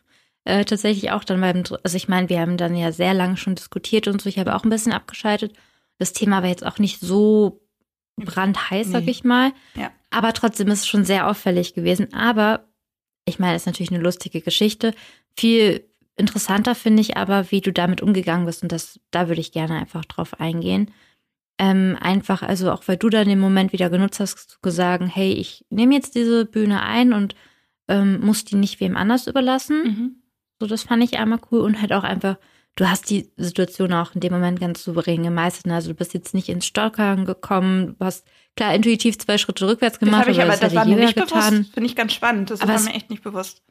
[0.44, 3.54] äh, tatsächlich auch dann beim, also ich meine, wir haben dann ja sehr lange schon
[3.54, 4.28] diskutiert und so.
[4.28, 5.54] Ich habe auch ein bisschen abgeschaltet.
[5.98, 7.60] Das Thema war jetzt auch nicht so
[8.16, 8.92] brandheiß, nee.
[8.92, 9.52] sag ich mal.
[9.74, 9.92] Ja.
[10.10, 12.12] Aber trotzdem ist es schon sehr auffällig gewesen.
[12.12, 12.66] Aber
[13.26, 14.92] ich meine, es ist natürlich eine lustige Geschichte.
[15.36, 15.89] Viel
[16.20, 18.62] interessanter finde ich aber, wie du damit umgegangen bist.
[18.62, 20.92] Und das, da würde ich gerne einfach drauf eingehen.
[21.58, 25.32] Ähm, einfach, also auch weil du dann den Moment wieder genutzt hast, zu sagen, hey,
[25.32, 27.34] ich nehme jetzt diese Bühne ein und
[27.88, 29.82] ähm, muss die nicht wem anders überlassen.
[29.82, 30.22] Mhm.
[30.60, 32.36] So, das fand ich einmal cool und halt auch einfach,
[32.76, 35.66] du hast die Situation auch in dem Moment ganz souverän gemeistert.
[35.66, 35.74] Ne?
[35.74, 39.98] Also du bist jetzt nicht ins Stockern gekommen, du hast klar intuitiv zwei Schritte rückwärts
[39.98, 40.28] gemacht.
[40.28, 41.50] Das ich aber, das, das war mir nicht getan.
[41.50, 41.74] bewusst.
[41.74, 42.50] Finde ich ganz spannend.
[42.50, 43.62] Das aber war mir echt nicht bewusst.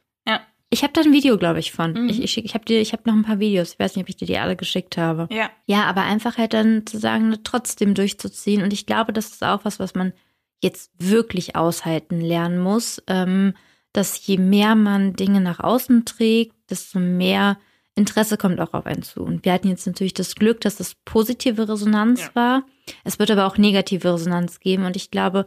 [0.79, 1.91] Ich habe da ein Video, glaube ich, von.
[1.91, 2.07] Mhm.
[2.07, 3.73] Ich, ich, ich habe dir, ich habe noch ein paar Videos.
[3.73, 5.27] Ich weiß nicht, ob ich dir die alle geschickt habe.
[5.29, 5.49] Ja.
[5.65, 8.63] Ja, aber einfach halt dann zu sagen, trotzdem durchzuziehen.
[8.63, 10.13] Und ich glaube, das ist auch was, was man
[10.61, 13.03] jetzt wirklich aushalten lernen muss.
[13.07, 13.55] Ähm,
[13.91, 17.57] dass je mehr man Dinge nach außen trägt, desto mehr
[17.95, 19.21] Interesse kommt auch auf einen zu.
[19.21, 22.35] Und wir hatten jetzt natürlich das Glück, dass es positive Resonanz ja.
[22.35, 22.63] war.
[23.03, 24.85] Es wird aber auch negative Resonanz geben.
[24.85, 25.45] Und ich glaube,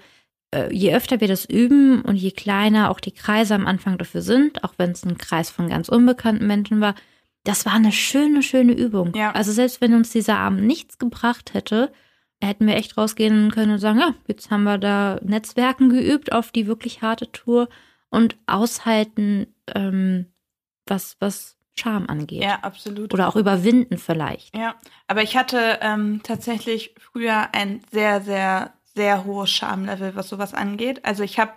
[0.71, 4.65] je öfter wir das üben und je kleiner auch die Kreise am Anfang dafür sind,
[4.65, 6.95] auch wenn es ein Kreis von ganz unbekannten Menschen war,
[7.45, 9.13] das war eine schöne, schöne Übung.
[9.15, 9.33] Ja.
[9.33, 11.93] Also selbst wenn uns dieser Abend nichts gebracht hätte,
[12.41, 16.51] hätten wir echt rausgehen können und sagen, ja, jetzt haben wir da Netzwerken geübt auf
[16.53, 17.69] die wirklich harte Tour
[18.11, 20.27] und aushalten, ähm,
[20.87, 22.43] was, was Charme angeht.
[22.43, 23.15] Ja, absolut.
[23.15, 24.55] Oder auch überwinden vielleicht.
[24.57, 24.75] Ja,
[25.07, 31.05] aber ich hatte ähm, tatsächlich früher ein sehr, sehr sehr hohes Schamlevel, was sowas angeht.
[31.05, 31.53] Also ich habe,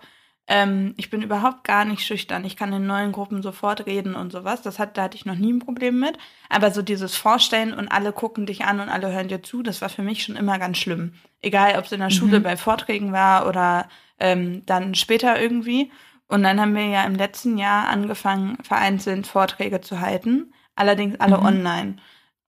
[0.46, 2.44] ähm, ich bin überhaupt gar nicht schüchtern.
[2.44, 4.62] Ich kann in neuen Gruppen sofort reden und sowas.
[4.62, 6.18] Das hat, da hatte ich noch nie ein Problem mit.
[6.48, 9.82] Aber so dieses Vorstellen und alle gucken dich an und alle hören dir zu, das
[9.82, 11.14] war für mich schon immer ganz schlimm.
[11.42, 12.14] Egal, ob es in der mhm.
[12.14, 15.90] Schule bei Vorträgen war oder ähm, dann später irgendwie.
[16.28, 20.52] Und dann haben wir ja im letzten Jahr angefangen, vereinzelt Vorträge zu halten.
[20.74, 21.46] Allerdings alle mhm.
[21.46, 21.96] online.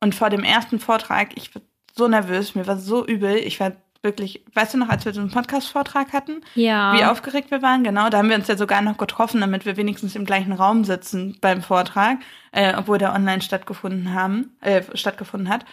[0.00, 1.62] Und vor dem ersten Vortrag, ich war
[1.94, 3.36] so nervös, mir war so übel.
[3.36, 6.40] Ich war wirklich, weißt du noch, als wir so einen Podcast-Vortrag hatten?
[6.54, 6.94] Ja.
[6.94, 8.08] Wie aufgeregt wir waren, genau.
[8.10, 11.36] Da haben wir uns ja sogar noch getroffen, damit wir wenigstens im gleichen Raum sitzen
[11.40, 12.18] beim Vortrag,
[12.52, 15.64] äh, obwohl der online stattgefunden haben, äh, stattgefunden hat.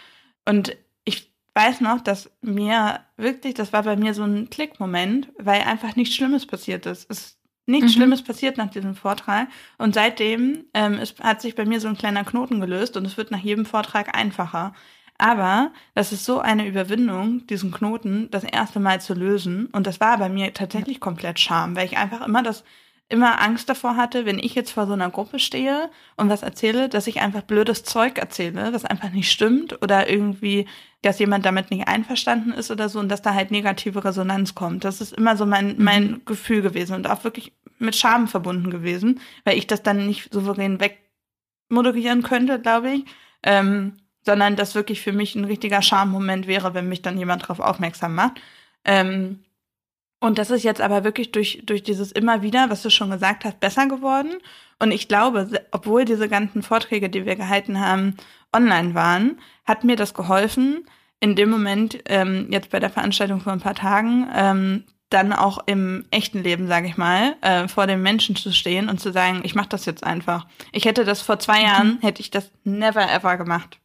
[0.44, 5.62] Und ich weiß noch, dass mir wirklich, das war bei mir so ein Klickmoment, weil
[5.62, 7.06] einfach nichts Schlimmes passiert ist.
[7.10, 7.96] Es ist nichts Mhm.
[7.96, 9.48] Schlimmes passiert nach diesem Vortrag.
[9.78, 13.16] Und seitdem ähm, es hat sich bei mir so ein kleiner Knoten gelöst und es
[13.16, 14.72] wird nach jedem Vortrag einfacher.
[15.18, 19.66] Aber das ist so eine Überwindung, diesen Knoten das erste Mal zu lösen.
[19.66, 22.64] Und das war bei mir tatsächlich komplett Scham, weil ich einfach immer das
[23.08, 26.88] immer Angst davor hatte, wenn ich jetzt vor so einer Gruppe stehe und was erzähle,
[26.88, 30.66] dass ich einfach blödes Zeug erzähle, was einfach nicht stimmt oder irgendwie,
[31.02, 34.84] dass jemand damit nicht einverstanden ist oder so und dass da halt negative Resonanz kommt.
[34.84, 39.20] Das ist immer so mein, mein Gefühl gewesen und auch wirklich mit Scham verbunden gewesen,
[39.44, 43.04] weil ich das dann nicht souverän wegmoderieren könnte, glaube ich.
[43.44, 47.60] Ähm, sondern das wirklich für mich ein richtiger Schammoment wäre, wenn mich dann jemand darauf
[47.60, 48.40] aufmerksam macht.
[48.84, 49.44] Ähm,
[50.20, 53.44] und das ist jetzt aber wirklich durch, durch dieses immer wieder, was du schon gesagt
[53.44, 54.32] hast, besser geworden.
[54.78, 58.16] Und ich glaube, obwohl diese ganzen Vorträge, die wir gehalten haben,
[58.52, 60.86] online waren, hat mir das geholfen,
[61.20, 65.58] in dem Moment, ähm, jetzt bei der Veranstaltung vor ein paar Tagen, ähm, dann auch
[65.66, 69.42] im echten Leben, sage ich mal, äh, vor den Menschen zu stehen und zu sagen,
[69.44, 70.46] ich mache das jetzt einfach.
[70.72, 73.78] Ich hätte das vor zwei Jahren, hätte ich das never ever gemacht.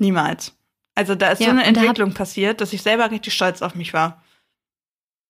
[0.00, 0.56] Niemals.
[0.94, 3.92] Also da ist Ja, so eine Entwicklung passiert, dass ich selber richtig stolz auf mich
[3.92, 4.22] war.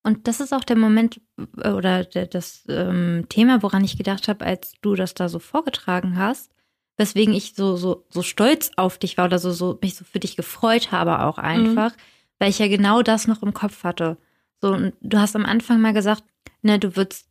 [0.02, 1.20] Und das ist auch der Moment
[1.62, 5.38] äh, oder der, das ähm, Thema, woran ich gedacht habe, als du das da so
[5.38, 6.50] vorgetragen hast,
[6.96, 10.20] weswegen ich so, so, so stolz auf dich war oder so, so mich so für
[10.20, 11.92] dich gefreut habe auch einfach,
[12.38, 14.16] weil ich ja genau das noch im Kopf hatte.
[14.61, 16.24] So, und du hast am Anfang mal gesagt,
[16.62, 17.26] ne, du würdest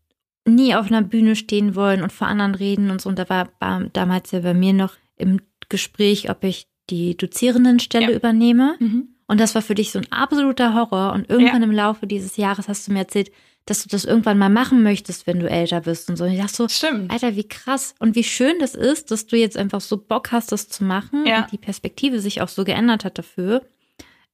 [0.45, 3.09] nie auf einer Bühne stehen wollen und vor anderen reden und so.
[3.09, 8.11] Und da war, war damals ja bei mir noch im Gespräch, ob ich die Dozierendenstelle
[8.11, 8.17] Ja.
[8.17, 8.75] übernehme.
[8.79, 9.09] Mhm.
[9.27, 11.13] Und das war für dich so ein absoluter Horror.
[11.13, 13.31] Und irgendwann im Laufe dieses Jahres hast du mir erzählt,
[13.65, 16.23] dass du das irgendwann mal machen möchtest, wenn du älter bist und so.
[16.23, 17.11] Und ich dachte so, Stimmt.
[17.11, 20.51] Alter, wie krass und wie schön das ist, dass du jetzt einfach so Bock hast,
[20.51, 21.43] das zu machen Ja.
[21.43, 23.61] und die Perspektive sich auch so geändert hat dafür.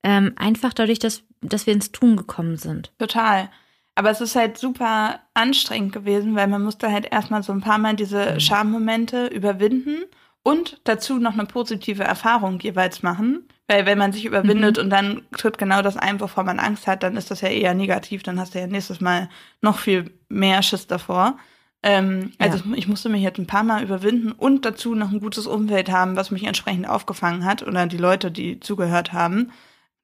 [0.03, 2.91] Ähm, einfach dadurch, dass, dass wir ins Tun gekommen sind.
[2.99, 3.49] Total.
[3.95, 7.77] Aber es ist halt super anstrengend gewesen, weil man musste halt erstmal so ein paar
[7.79, 10.03] Mal diese Schammomente überwinden
[10.45, 13.47] und dazu noch eine positive Erfahrung jeweils machen.
[13.67, 17.01] Weil wenn man sich überwindet und dann tritt genau das ein, wovor man Angst hat,
[17.01, 18.21] dann ist das ja eher negativ.
[18.21, 19.27] Dann hast du ja nächstes Mal
[19.61, 21.39] noch viel mehr Schiss davor.
[21.81, 25.47] Ähm, also ich musste mich jetzt ein paar Mal überwinden und dazu noch ein gutes
[25.47, 29.51] Umfeld haben, was mich entsprechend aufgefangen hat oder die Leute, die zugehört haben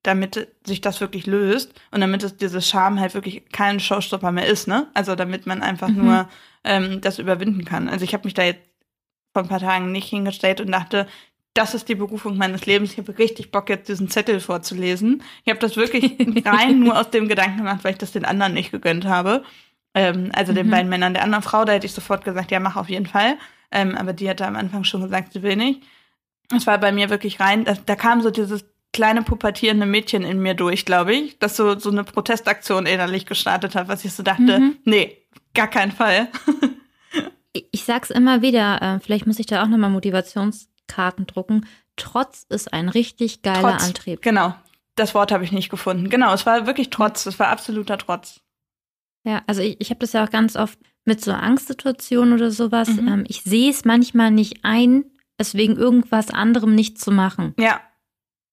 [0.04, 4.48] damit sich das wirklich löst und damit es dieses Scham halt wirklich kein Showstopper mehr
[4.48, 4.88] ist, ne?
[4.96, 5.98] Also damit man einfach Mhm.
[5.98, 6.30] nur
[6.64, 7.88] ähm, das überwinden kann.
[7.88, 8.62] Also ich habe mich da jetzt
[9.34, 11.08] vor ein paar Tagen nicht hingestellt und dachte,
[11.54, 12.92] das ist die Berufung meines Lebens.
[12.94, 15.22] Ich habe richtig Bock, jetzt diesen Zettel vorzulesen.
[15.44, 16.16] Ich habe das wirklich
[16.46, 19.44] rein nur aus dem Gedanken gemacht, weil ich das den anderen nicht gegönnt habe.
[19.94, 20.72] Ähm, also den Mhm.
[20.72, 21.14] beiden Männern.
[21.14, 23.38] Der anderen Frau, da hätte ich sofort gesagt, ja, mach auf jeden Fall.
[23.72, 25.82] Ähm, aber die hatte am Anfang schon gesagt, sie will nicht.
[26.56, 30.40] Es war bei mir wirklich rein, da, da kam so dieses kleine pubertierende Mädchen in
[30.42, 34.24] mir durch, glaube ich, das so, so eine Protestaktion innerlich gestartet hat, was ich so
[34.24, 34.76] dachte, Mhm.
[34.86, 35.18] nee,
[35.54, 36.28] gar keinen Fall.
[37.54, 41.66] Ich, sag's immer wieder, äh, vielleicht muss ich da auch nochmal Motivationskarten drucken.
[41.98, 43.84] Trotz ist ein richtig geiler Trotz.
[43.84, 44.22] Antrieb.
[44.22, 44.56] Genau.
[44.96, 46.10] Das Wort habe ich nicht gefunden.
[46.10, 48.42] Genau, es war wirklich Trotz, es war absoluter Trotz.
[49.26, 52.90] Ja, also ich, ich habe das ja auch ganz oft mit so Angstsituationen oder sowas.
[52.90, 53.08] Mhm.
[53.08, 55.06] Ähm, ich sehe es manchmal nicht ein,
[55.38, 57.54] es wegen irgendwas anderem nicht zu machen.
[57.60, 57.82] Ja,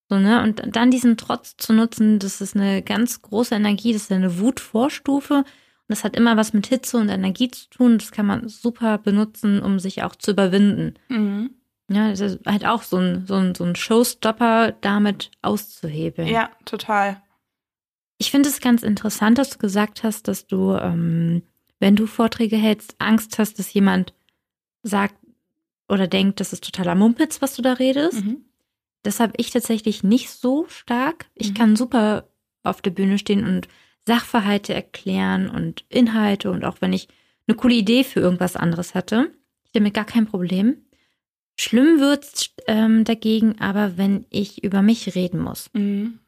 [0.09, 0.43] So, ne?
[0.43, 4.39] Und dann diesen Trotz zu nutzen, das ist eine ganz große Energie, das ist eine
[4.39, 5.45] Wutvorstufe.
[5.89, 7.99] Das hat immer was mit Hitze und Energie zu tun.
[7.99, 10.95] Das kann man super benutzen, um sich auch zu überwinden.
[11.09, 11.51] mhm.
[11.91, 16.29] Ja, das ist halt auch so ein, so ein, so ein Showstopper, damit auszuhebeln.
[16.29, 17.23] ja, total.
[18.19, 21.43] Ich finde es ganz interessant, dass du gesagt hast, dass du, ähm,
[21.81, 24.13] wenn du Vorträge hältst, Angst hast, dass jemand
[24.83, 25.15] sagt
[25.89, 28.23] oder denkt, das ist totaler Mumpitz, was du da redest.
[28.23, 28.45] Mhm.
[29.03, 31.27] Das habe ich tatsächlich nicht so stark.
[31.35, 31.55] Ich Mhm.
[31.55, 32.29] kann super
[32.65, 33.67] auf der Bühne stehen und
[34.09, 37.09] Sachverhalte erklären und Inhalte und auch wenn ich
[37.47, 39.31] eine coole Idee für irgendwas anderes hatte,
[39.65, 40.79] ich damit gar kein Problem.
[41.61, 45.69] Schlimm wird's ähm, dagegen aber, wenn ich über mich reden muss.
[45.75, 46.21] Mhm.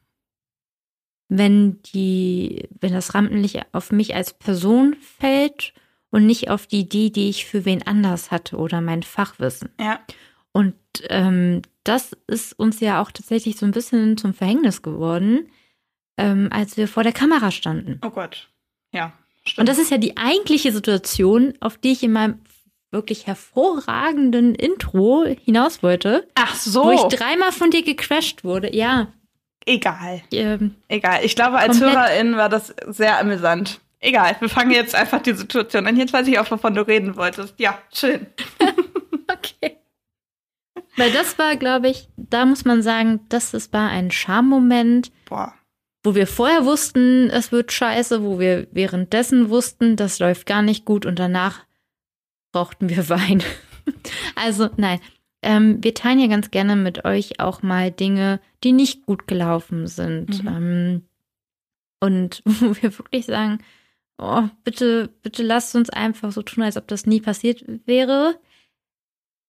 [1.27, 5.73] Wenn die, wenn das Rampenlicht auf mich als Person fällt
[6.11, 9.69] und nicht auf die Idee, die ich für wen anders hatte oder mein Fachwissen.
[9.79, 10.01] Ja,
[10.51, 10.75] Und
[11.09, 15.47] ähm, das ist uns ja auch tatsächlich so ein bisschen zum Verhängnis geworden,
[16.17, 17.99] ähm, als wir vor der Kamera standen.
[18.03, 18.49] oh Gott.
[18.93, 19.59] Ja, stimmt.
[19.59, 22.39] Und das ist ja die eigentliche Situation, auf die ich in meinem
[22.91, 28.75] wirklich hervorragenden Intro hinaus wollte, Ach so, wo ich dreimal von dir gecrashed wurde.
[28.75, 29.07] Ja,
[29.65, 30.21] egal.
[30.33, 31.23] ähm, Egal.
[31.23, 31.95] Ich glaube, als Komplett.
[31.97, 33.79] Hörerin war das sehr amüsant.
[34.01, 35.95] Egal, wir fangen jetzt einfach die Situation an.
[35.95, 37.53] Jetzt weiß ich auch, wovon du reden wolltest.
[37.59, 38.25] Ja, schön.
[39.31, 39.77] okay.
[40.97, 45.53] Weil das war, glaube ich, da muss man sagen, das, das war ein Charmoment, Boah.
[46.03, 50.85] Wo wir vorher wussten, es wird scheiße, wo wir währenddessen wussten, das läuft gar nicht
[50.85, 51.65] gut und danach
[52.51, 53.43] brauchten wir Wein.
[54.35, 54.99] also nein,
[55.41, 59.87] ähm, wir teilen ja ganz gerne mit euch auch mal Dinge, die nicht gut gelaufen
[59.87, 60.43] sind.
[60.43, 60.47] Mhm.
[60.47, 61.01] Ähm,
[61.99, 63.59] und wo wir wirklich sagen,
[64.17, 68.39] oh, bitte, bitte lasst uns einfach so tun, als ob das nie passiert wäre.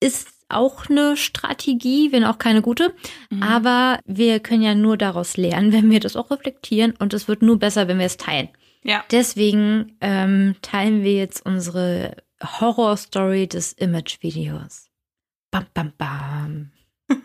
[0.00, 2.94] Ist auch eine Strategie, wenn auch keine gute.
[3.30, 3.42] Mhm.
[3.42, 6.94] Aber wir können ja nur daraus lernen, wenn wir das auch reflektieren.
[6.98, 8.48] Und es wird nur besser, wenn wir es teilen.
[8.84, 9.04] Ja.
[9.10, 14.88] Deswegen ähm, teilen wir jetzt unsere Horrorstory des Image-Videos.
[15.50, 16.72] Bam, bam, bam.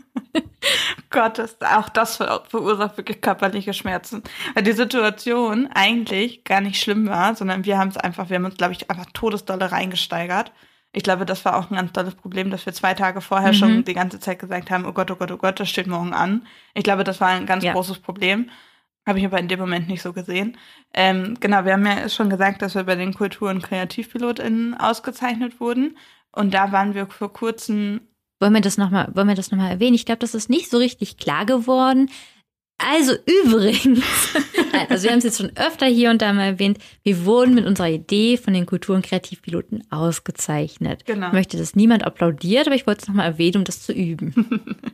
[1.09, 4.21] Gott, das, auch das ver verursacht wirklich körperliche Schmerzen.
[4.53, 8.45] Weil die Situation eigentlich gar nicht schlimm war, sondern wir haben es einfach, wir haben
[8.45, 10.51] uns, glaube ich, einfach todesdolle reingesteigert.
[10.93, 13.56] Ich glaube, das war auch ein ganz tolles Problem, dass wir zwei Tage vorher Mhm.
[13.56, 16.13] schon die ganze Zeit gesagt haben, oh Gott, oh Gott, oh Gott, das steht morgen
[16.13, 16.47] an.
[16.73, 17.73] Ich glaube, das war ein ganz Ja.
[17.73, 18.50] großes Problem.
[19.06, 20.58] Habe ich aber in dem Moment nicht so gesehen.
[20.93, 25.60] Ähm, genau, wir haben ja schon gesagt, dass wir bei den Kultur- und KreativpilotInnen ausgezeichnet
[25.60, 25.97] wurden.
[26.32, 28.02] Und da waren wir vor kurzem
[28.39, 29.95] Wollen wir das nochmal, wollen wir das noch mal erwähnen?
[29.95, 32.10] Ich glaube, das ist nicht so richtig klar geworden.
[32.79, 34.03] Also übrigens,
[34.89, 37.65] also wir haben es jetzt schon öfter hier und da mal erwähnt, wir wurden mit
[37.65, 41.05] unserer Idee von den Kultur- und Kreativpiloten ausgezeichnet.
[41.05, 41.27] Genau.
[41.27, 44.75] Ich möchte, dass niemand applaudiert, aber ich wollte es nochmal erwähnen, um das zu üben.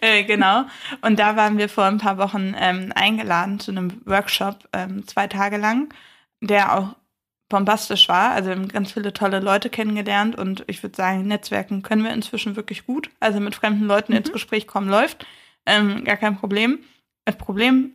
[0.00, 0.64] Äh, genau.
[1.02, 5.26] Und da waren wir vor ein paar Wochen ähm, eingeladen zu einem Workshop, ähm, zwei
[5.26, 5.92] Tage lang,
[6.40, 6.96] der auch
[7.50, 8.30] bombastisch war.
[8.30, 12.14] Also wir haben ganz viele tolle Leute kennengelernt und ich würde sagen, Netzwerken können wir
[12.14, 13.10] inzwischen wirklich gut.
[13.20, 15.26] Also mit fremden Leuten ins Gespräch kommen läuft.
[15.66, 16.78] Ähm, gar kein Problem.
[17.24, 17.92] Das Problem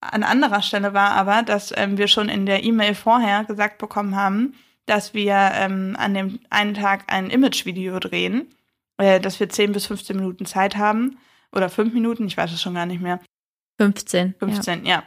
[0.00, 4.16] an anderer Stelle war aber, dass ähm, wir schon in der E-Mail vorher gesagt bekommen
[4.16, 4.54] haben,
[4.86, 8.50] dass wir ähm, an dem einen Tag ein Image-Video drehen,
[8.98, 11.18] äh, dass wir 10 bis 15 Minuten Zeit haben.
[11.52, 13.20] Oder 5 Minuten, ich weiß es schon gar nicht mehr.
[13.80, 14.34] 15.
[14.38, 15.04] 15, ja.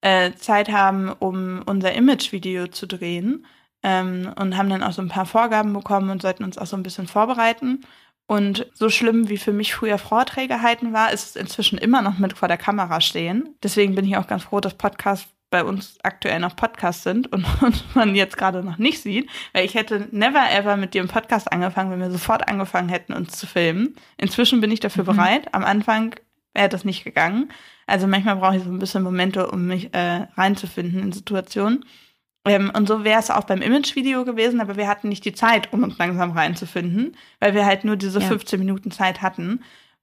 [0.00, 3.46] Äh, Zeit haben, um unser Image-Video zu drehen.
[3.82, 6.76] Ähm, und haben dann auch so ein paar Vorgaben bekommen und sollten uns auch so
[6.76, 7.82] ein bisschen vorbereiten.
[8.30, 12.18] Und so schlimm wie für mich früher Vorträge halten war, ist es inzwischen immer noch
[12.18, 13.56] mit vor der Kamera stehen.
[13.60, 17.44] Deswegen bin ich auch ganz froh, dass Podcasts bei uns aktuell noch Podcasts sind und,
[17.60, 19.28] und man jetzt gerade noch nicht sieht.
[19.52, 23.14] Weil ich hätte never ever mit dir im Podcast angefangen, wenn wir sofort angefangen hätten,
[23.14, 23.96] uns zu filmen.
[24.16, 25.08] Inzwischen bin ich dafür Mhm.
[25.08, 25.52] bereit.
[25.52, 26.14] Am Anfang
[26.54, 27.50] wäre das nicht gegangen.
[27.88, 31.84] Also manchmal brauche ich so ein bisschen Momente, um mich äh, reinzufinden in Situationen.
[32.46, 35.72] Ähm, und so wäre es auch beim Image-Video gewesen, aber wir hatten nicht die Zeit,
[35.72, 38.26] um uns langsam reinzufinden, weil wir halt nur diese Ja.
[38.26, 39.62] 15 Minuten Zeit hatten.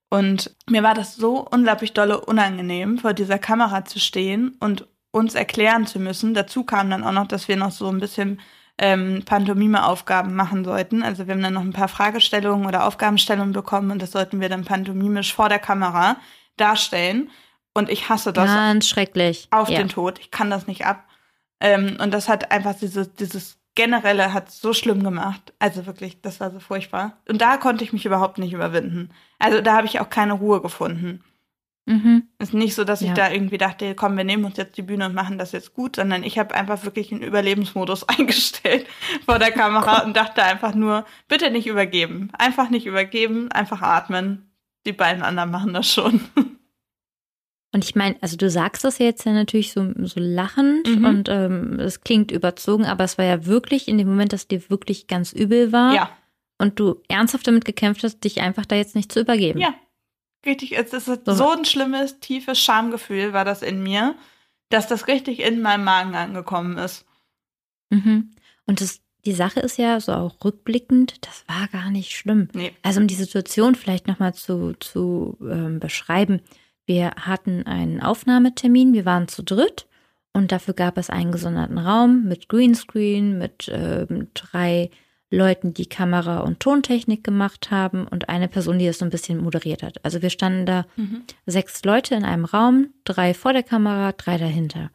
[0.09, 5.35] Und mir war das so unglaublich dolle unangenehm, vor dieser Kamera zu stehen und uns
[5.35, 6.33] erklären zu müssen.
[6.33, 8.39] Dazu kam dann auch noch, dass wir noch so ein bisschen
[8.77, 11.03] ähm, Pantomime-Aufgaben machen sollten.
[11.03, 14.49] Also wir haben dann noch ein paar Fragestellungen oder Aufgabenstellungen bekommen und das sollten wir
[14.49, 16.17] dann pantomimisch vor der Kamera
[16.57, 17.29] darstellen.
[17.73, 19.47] Und ich hasse das Ganz schrecklich.
[19.51, 19.77] auf ja.
[19.79, 20.19] den Tod.
[20.19, 21.06] Ich kann das nicht ab.
[21.59, 25.53] Ähm, und das hat einfach dieses, dieses generelle hat so schlimm gemacht.
[25.59, 27.17] Also wirklich, das war so furchtbar.
[27.29, 29.11] Und da konnte ich mich überhaupt nicht überwinden.
[29.39, 31.23] Also da habe ich auch keine Ruhe gefunden.
[31.85, 32.23] Mhm.
[32.39, 33.13] Ist nicht so, dass ich Ja.
[33.13, 35.95] da irgendwie dachte, komm, wir nehmen uns jetzt die Bühne und machen das jetzt gut,
[35.95, 38.87] sondern ich habe einfach wirklich einen Überlebensmodus eingestellt
[39.25, 42.29] vor der Kamera und dachte einfach nur, bitte nicht übergeben.
[42.37, 44.51] Einfach nicht übergeben, einfach atmen.
[44.85, 46.21] Die beiden anderen machen das schon.
[47.73, 51.05] Und ich meine, also du sagst das jetzt ja natürlich so, so lachend Mhm.
[51.05, 54.69] und ähm, es klingt überzogen, aber es war ja wirklich in dem Moment, dass dir
[54.69, 56.09] wirklich ganz übel war ja.
[56.59, 59.59] und du ernsthaft damit gekämpft hast, dich einfach da jetzt nicht zu übergeben.
[59.59, 59.73] Ja.
[60.45, 61.33] Richtig, es ist So.
[61.33, 64.15] so ein schlimmes, tiefes Schamgefühl war das in mir,
[64.69, 67.05] dass das richtig in meinem Magen angekommen ist.
[67.89, 68.31] Mhm.
[68.65, 72.47] Und das, die Sache ist ja so auch rückblickend, das war gar nicht schlimm.
[72.53, 72.71] Nee.
[72.81, 76.41] Also um die Situation vielleicht nochmal zu, zu ähm, beschreiben.
[76.87, 79.85] Wir hatten einen Aufnahmetermin, wir waren zu dritt
[80.33, 84.89] und dafür gab es einen gesonderten Raum mit Greenscreen, mit ähm, drei
[85.29, 89.43] Leuten, die Kamera- und Tontechnik gemacht haben und eine Person, die das so ein bisschen
[89.43, 90.03] moderiert hat.
[90.05, 91.23] Also wir standen da Mhm.
[91.45, 94.89] sechs Leute in einem Raum, drei vor der Kamera, drei dahinter.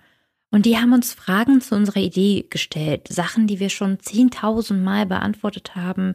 [0.50, 5.04] Und die haben uns Fragen zu unserer Idee gestellt, Sachen, die wir schon 10.000 Mal
[5.04, 6.14] beantwortet haben,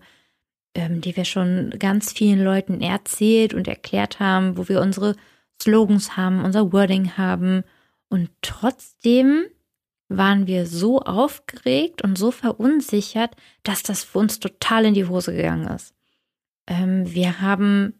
[0.73, 5.15] ähm, die wir schon ganz vielen Leuten erzählt und erklärt haben, wo wir unsere
[5.61, 7.63] Slogans haben, unser Wording haben.
[8.09, 9.45] Und trotzdem
[10.09, 15.35] waren wir so aufgeregt und so verunsichert, dass das für uns total in die Hose
[15.35, 15.93] gegangen ist.
[16.67, 17.93] Ähm, wir haben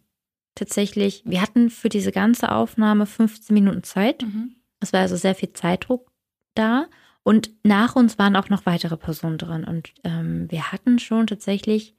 [0.54, 4.22] tatsächlich, wir hatten für diese ganze Aufnahme 15 Minuten Zeit.
[4.22, 4.56] Mhm.
[4.80, 6.10] Es war also sehr viel Zeitdruck
[6.54, 6.86] da.
[7.22, 9.64] Und nach uns waren auch noch weitere Personen drin.
[9.64, 11.94] Und ähm, wir hatten schon tatsächlich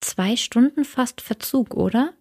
[0.00, 2.12] zwei Stunden fast Verzug, oder?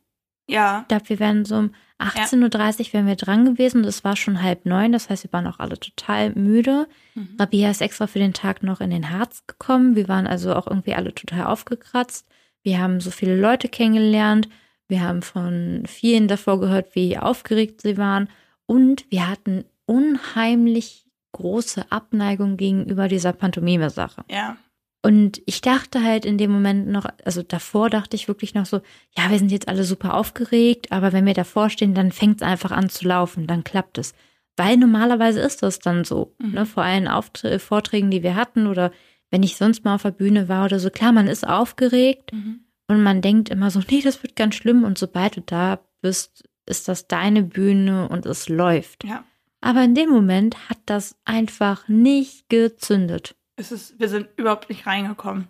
[0.51, 0.81] Ja.
[0.81, 4.15] Ich glaube, wir wären so um 18.30 Uhr wären wir dran gewesen und es war
[4.15, 4.91] schon halb neun.
[4.91, 6.87] Das heißt, wir waren auch alle total müde.
[7.13, 7.35] Mhm.
[7.39, 9.95] Rabia ist extra für den Tag noch in den Harz gekommen.
[9.95, 12.27] Wir waren also auch irgendwie alle total aufgekratzt.
[12.63, 14.49] Wir haben so viele Leute kennengelernt.
[14.87, 18.29] Wir haben von vielen davor gehört, wie aufgeregt sie waren.
[18.65, 24.23] Und wir hatten unheimlich große Abneigung gegenüber dieser Pantomime-Sache.
[24.29, 24.57] Ja.
[25.03, 28.81] Und ich dachte halt in dem Moment noch, also davor dachte ich wirklich noch so,
[29.17, 32.47] ja, wir sind jetzt alle super aufgeregt, aber wenn wir davor stehen, dann fängt es
[32.47, 34.13] einfach an zu laufen, dann klappt es.
[34.57, 36.51] Weil normalerweise ist das dann so, Mhm.
[36.51, 38.91] ne, vor allen Auftr Vorträgen, die wir hatten oder
[39.31, 42.59] wenn ich sonst mal auf der Bühne war oder so, klar, man ist aufgeregt Mhm.
[42.87, 46.43] und man denkt immer so, nee, das wird ganz schlimm und sobald du da bist,
[46.67, 49.03] ist das deine Bühne und es läuft.
[49.03, 49.23] Ja.
[49.61, 53.35] Aber in dem Moment hat das einfach nicht gezündet.
[53.55, 55.47] Es ist, wir sind überhaupt nicht reingekommen.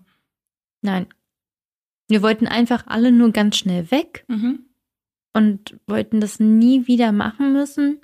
[0.82, 1.08] Nein.
[2.08, 4.66] Wir wollten einfach alle nur ganz schnell weg Mhm.
[5.34, 8.02] und wollten das nie wieder machen müssen.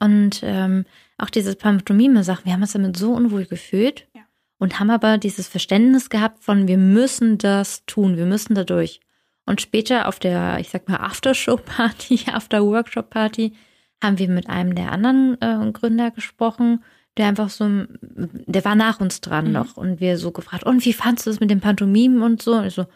[0.00, 0.84] Und ähm,
[1.16, 4.22] auch diese Pantomime-Sachen, wir haben uns damit so unwohl gefühlt Ja.
[4.58, 9.00] und haben aber dieses Verständnis gehabt von, wir müssen das tun, wir müssen da durch.
[9.46, 13.54] Und später auf der, ich sag mal, Aftershow-Party, After-Workshop-Party,
[14.00, 16.84] haben wir mit einem der anderen äh, Gründer gesprochen,
[17.18, 17.68] der einfach so,
[18.00, 19.52] der war nach uns dran Mhm.
[19.52, 22.54] noch und wir so gefragt, und wie fandst du das mit den Pantomimen und so?
[22.54, 22.86] Und ich so,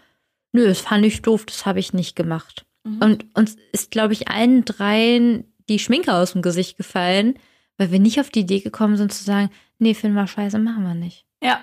[0.52, 2.64] nö, das fand ich doof, das habe ich nicht gemacht.
[2.84, 2.98] Mhm.
[3.02, 7.34] Und uns ist, glaube ich, allen dreien die Schminke aus dem Gesicht gefallen,
[7.78, 10.84] weil wir nicht auf die Idee gekommen sind zu sagen, nee, finden wir scheiße, machen
[10.84, 11.26] wir nicht.
[11.42, 11.60] Ja.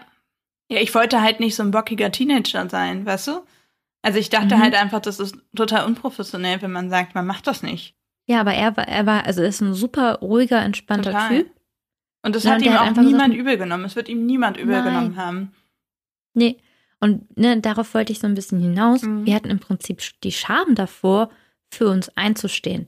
[0.72, 3.42] Ja, ich wollte halt nicht so ein bockiger Teenager sein, weißt du?
[4.02, 4.62] Also ich dachte Mhm.
[4.62, 7.96] halt einfach, das ist total unprofessionell, wenn man sagt, man macht das nicht.
[8.28, 11.30] Ja, aber er war, er war, also er ist ein super ruhiger, entspannter Total.
[11.40, 11.52] Typ.
[12.22, 13.86] Und das Ja, hat und ihm hat auch einfach niemand übel genommen.
[13.86, 14.84] Es wird ihm niemand übel Nein.
[14.84, 15.52] genommen haben.
[16.34, 16.58] Nee.
[17.00, 19.04] Und ne, darauf wollte ich so ein bisschen hinaus.
[19.04, 19.26] Mhm.
[19.26, 21.30] Wir hatten im Prinzip die Scham davor,
[21.72, 22.88] für uns einzustehen.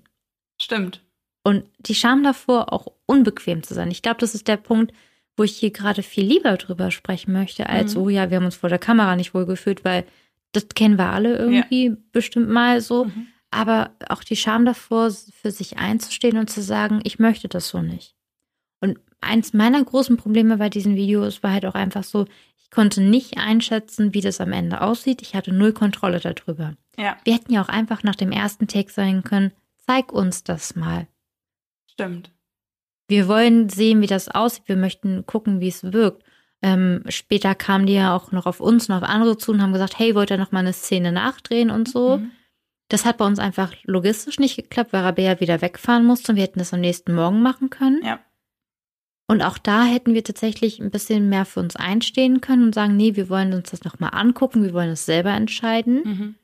[0.59, 1.01] Stimmt.
[1.43, 3.89] Und die Scham davor, auch unbequem zu sein.
[3.91, 4.91] Ich glaube, das ist der Punkt,
[5.37, 8.01] wo ich hier gerade viel lieber drüber sprechen möchte, als, Mhm.
[8.01, 10.05] oh ja, wir haben uns vor der Kamera nicht wohl gefühlt, weil
[10.51, 13.05] das kennen wir alle irgendwie bestimmt mal so.
[13.05, 13.27] Mhm.
[13.49, 17.81] Aber auch die Scham davor, für sich einzustehen und zu sagen, ich möchte das so
[17.81, 18.15] nicht.
[18.81, 22.25] Und eins meiner großen Probleme bei diesen Videos war halt auch einfach so,
[22.57, 25.21] ich konnte nicht einschätzen, wie das am Ende aussieht.
[25.21, 26.73] Ich hatte null Kontrolle darüber.
[26.97, 29.51] Ja, Wir hätten ja auch einfach nach dem ersten Take sagen können,
[29.85, 31.07] zeig uns das mal.
[31.89, 32.31] stimmt.
[33.07, 34.63] Wir wollen sehen, wie das aussieht.
[34.67, 36.23] Wir möchten gucken, wie es wirkt.
[36.61, 39.73] Ähm, später kamen die ja auch noch auf uns und auf andere zu und haben
[39.73, 42.19] gesagt, hey, wollt ihr noch mal eine Szene nachdrehen und so.
[42.19, 42.31] Mhm.
[42.87, 46.43] Das hat bei uns einfach logistisch nicht geklappt, weil Rabea wieder wegfahren musste und wir
[46.43, 48.01] hätten das am nächsten Morgen machen können.
[48.03, 48.19] Ja.
[49.31, 52.97] Und auch da hätten wir tatsächlich ein bisschen mehr für uns einstehen können und sagen,
[52.97, 56.01] nee, wir wollen uns das nochmal angucken, wir wollen es selber entscheiden.
[56.03, 56.35] Mhm.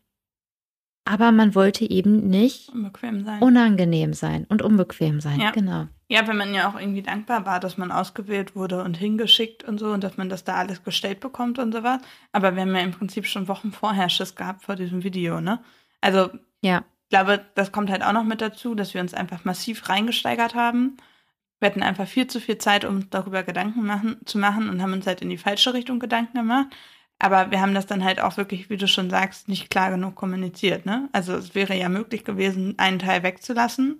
[1.03, 3.41] Aber man wollte eben nicht Unbequem sein.
[3.41, 5.37] unangenehm sein und unbequem sein.
[5.41, 5.51] Ja.
[5.51, 5.87] Genau.
[6.07, 9.79] Ja, wenn man ja auch irgendwie dankbar war, dass man ausgewählt wurde und hingeschickt und
[9.79, 11.99] so und dass man das da alles gestellt bekommt und sowas.
[12.31, 15.59] Aber wir haben ja im Prinzip schon Wochen vorher Schiss gehabt vor diesem Video, ne?
[15.99, 16.29] Also,
[16.61, 16.85] Ja.
[17.03, 20.55] ich glaube, das kommt halt auch noch mit dazu, dass wir uns einfach massiv reingesteigert
[20.55, 20.95] haben.
[21.59, 24.93] Wir hatten einfach viel zu viel Zeit, um darüber Gedanken machen, zu machen und haben
[24.93, 26.67] uns halt in die falsche Richtung Gedanken gemacht.
[27.19, 30.13] Aber wir haben das dann halt auch wirklich, wie du schon sagst, nicht klar genug
[30.15, 31.09] kommuniziert, ne?
[31.13, 33.97] Also es wäre ja möglich gewesen, einen Teil wegzulassen.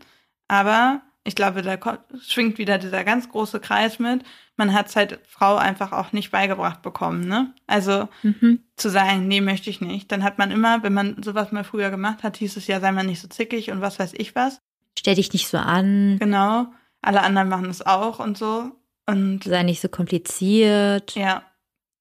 [0.48, 1.78] Aber ich glaube, da
[2.22, 4.24] schwingt wieder dieser ganz große Kreis mit.
[4.56, 7.54] Man hat es halt Frau einfach auch nicht beigebracht bekommen, ne?
[7.66, 8.60] Also Mhm.
[8.76, 10.12] zu sagen, nee, möchte ich nicht.
[10.12, 12.92] Dann hat man immer, wenn man sowas mal früher gemacht hat, hieß es ja, sei
[12.92, 14.62] mal nicht so zickig und was weiß ich was.
[14.98, 16.68] Stell dich nicht so an, Genau.
[17.08, 18.72] Alle anderen machen es auch und so.
[19.06, 21.16] Und sei nicht so kompliziert.
[21.16, 21.44] ja,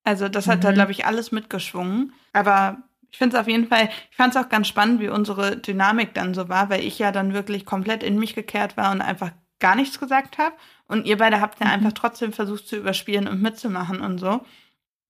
[0.04, 0.74] also das hat da, Mhm.
[0.74, 2.12] glaube ich, alles mitgeschwungen.
[2.32, 2.78] Aber
[3.10, 6.14] ich finde es auf jeden Fall, ich fand es auch ganz spannend, wie unsere Dynamik
[6.14, 9.30] dann so war, weil ich ja dann wirklich komplett in mich gekehrt war und einfach
[9.60, 10.54] gar nichts gesagt habe.
[10.88, 11.72] Und ihr beide habt ja Mhm.
[11.72, 14.44] einfach trotzdem versucht zu überspielen und mitzumachen und so.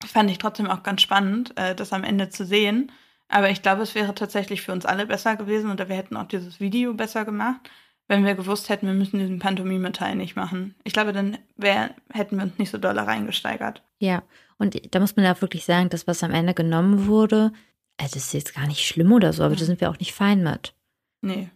[0.06, 2.92] Fand ich trotzdem auch ganz spannend, äh, das am Ende zu sehen.
[3.28, 6.28] Aber ich glaube, es wäre tatsächlich für uns alle besser gewesen oder wir hätten auch
[6.28, 7.60] dieses Video besser gemacht,
[8.08, 10.74] wenn wir gewusst hätten, wir müssen diesen Pantomime-Teil nicht machen.
[10.84, 13.82] Ich glaube, dann wär, hätten wir uns nicht so doll reingesteigert.
[13.98, 14.22] Ja,
[14.58, 17.52] und da muss man ja auch wirklich sagen, das, was am Ende genommen wurde,
[17.98, 19.58] also das ist jetzt gar nicht schlimm oder so, aber Mhm.
[19.58, 20.74] da sind wir auch nicht fein mit.
[21.22, 21.50] Nee.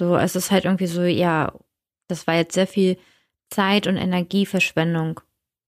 [0.00, 1.52] So, es ist halt irgendwie so, ja,
[2.08, 2.96] das war jetzt sehr viel
[3.50, 5.20] Zeit und Energieverschwendung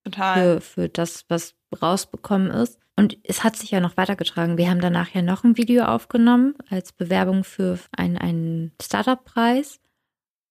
[0.05, 0.61] Total.
[0.61, 2.79] für, für das, was rausbekommen ist.
[2.97, 4.57] Und es hat sich ja noch weitergetragen.
[4.57, 9.81] Wir haben danach ja noch ein Video aufgenommen als Bewerbung für einen, einen Startup-Preis.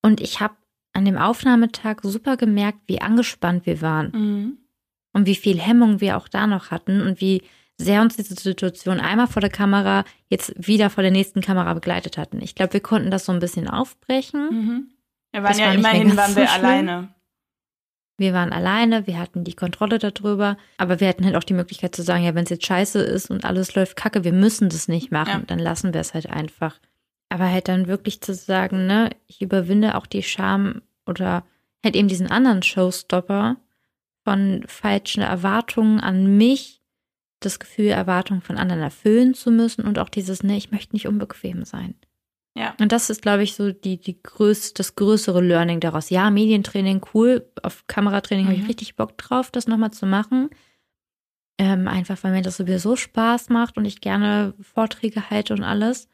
[0.03, 0.53] Und ich habe
[0.93, 4.57] an dem Aufnahmetag super gemerkt, wie angespannt wir waren Mhm.
[5.13, 7.41] und wie viel Hemmung wir auch da noch hatten und wie
[7.79, 12.17] sehr uns diese Situation einmal vor der Kamera, jetzt wieder vor der nächsten Kamera begleitet
[12.19, 12.39] hatten.
[12.41, 14.49] Ich glaube, wir konnten das so ein bisschen aufbrechen.
[14.51, 14.87] Mhm.
[15.31, 16.65] Wir waren ja war immerhin waren so wir schlimm.
[16.65, 17.09] alleine.
[18.17, 21.95] Wir waren alleine, wir hatten die Kontrolle darüber, aber wir hatten halt auch die Möglichkeit
[21.95, 24.87] zu sagen, ja, wenn es jetzt scheiße ist und alles läuft kacke, wir müssen das
[24.87, 25.45] nicht machen, Ja.
[25.47, 26.79] dann lassen wir es halt einfach.
[27.33, 31.43] Aber halt dann wirklich zu sagen, ne, ich überwinde auch die Scham oder
[31.83, 33.57] halt eben diesen anderen Showstopper
[34.23, 36.83] von falschen Erwartungen an mich,
[37.39, 41.07] das Gefühl, Erwartungen von anderen erfüllen zu müssen und auch dieses, ne, ich möchte nicht
[41.07, 41.95] unbequem sein.
[42.55, 42.75] Ja.
[42.79, 46.11] Und das ist, glaube ich, so die, die größ, das größere Learning daraus.
[46.11, 47.49] Ja, Medientraining, cool.
[47.63, 48.67] Auf Kameratraining habe ich Mhm.
[48.67, 50.51] richtig Bock drauf, das nochmal zu machen.
[51.57, 56.09] Ähm, einfach, weil mir das sowieso Spaß macht und ich gerne Vorträge halte und alles.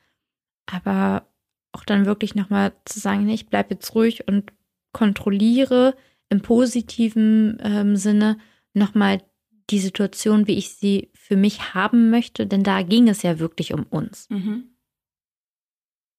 [0.72, 1.28] Aber
[1.72, 4.52] auch dann wirklich nochmal zu sagen, nee, ich bleibe jetzt ruhig und
[4.94, 5.96] kontrolliere
[6.30, 8.38] im positiven ähm, Sinne
[8.74, 9.22] nochmal
[9.70, 12.48] die Situation, wie ich sie für mich haben möchte.
[12.48, 14.30] Denn da ging es ja wirklich um uns.
[14.30, 14.76] Mhm.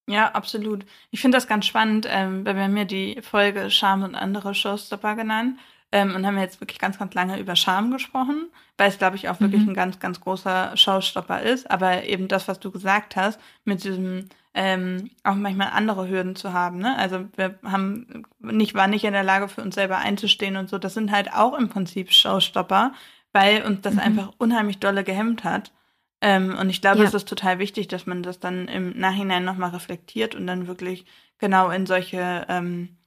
[0.08, 0.84] Ja, absolut.
[1.10, 4.54] Ich finde das ganz spannend, ähm, weil wir haben ja die Folge Scham und andere
[4.54, 5.58] Showstopper genannt
[5.92, 9.28] ähm, und haben jetzt wirklich ganz, ganz lange über Scham gesprochen, weil es, glaube ich,
[9.28, 9.70] auch wirklich Mhm.
[9.70, 11.70] ein ganz, ganz großer Showstopper ist.
[11.70, 16.52] Aber eben das, was du gesagt hast, mit diesem ähm, auch manchmal andere Hürden zu
[16.52, 16.78] haben.
[16.78, 16.96] Ne?
[16.98, 20.78] Also wir haben nicht, waren nicht in der Lage, für uns selber einzustehen und so.
[20.78, 22.92] Das sind halt auch im Prinzip Showstopper,
[23.32, 24.00] weil uns das Mhm.
[24.00, 25.72] einfach unheimlich dolle gehemmt hat.
[26.20, 27.04] Ähm, und ich glaube, Ja.
[27.04, 31.06] es ist total wichtig, dass man das dann im Nachhinein nochmal reflektiert und dann wirklich
[31.38, 32.98] genau in solche ähm,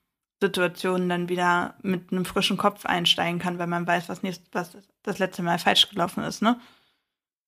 [0.41, 4.77] Situationen dann wieder mit einem frischen Kopf einsteigen kann, weil man weiß, was, nächst, was
[5.03, 6.59] das letzte Mal falsch gelaufen ist, ne?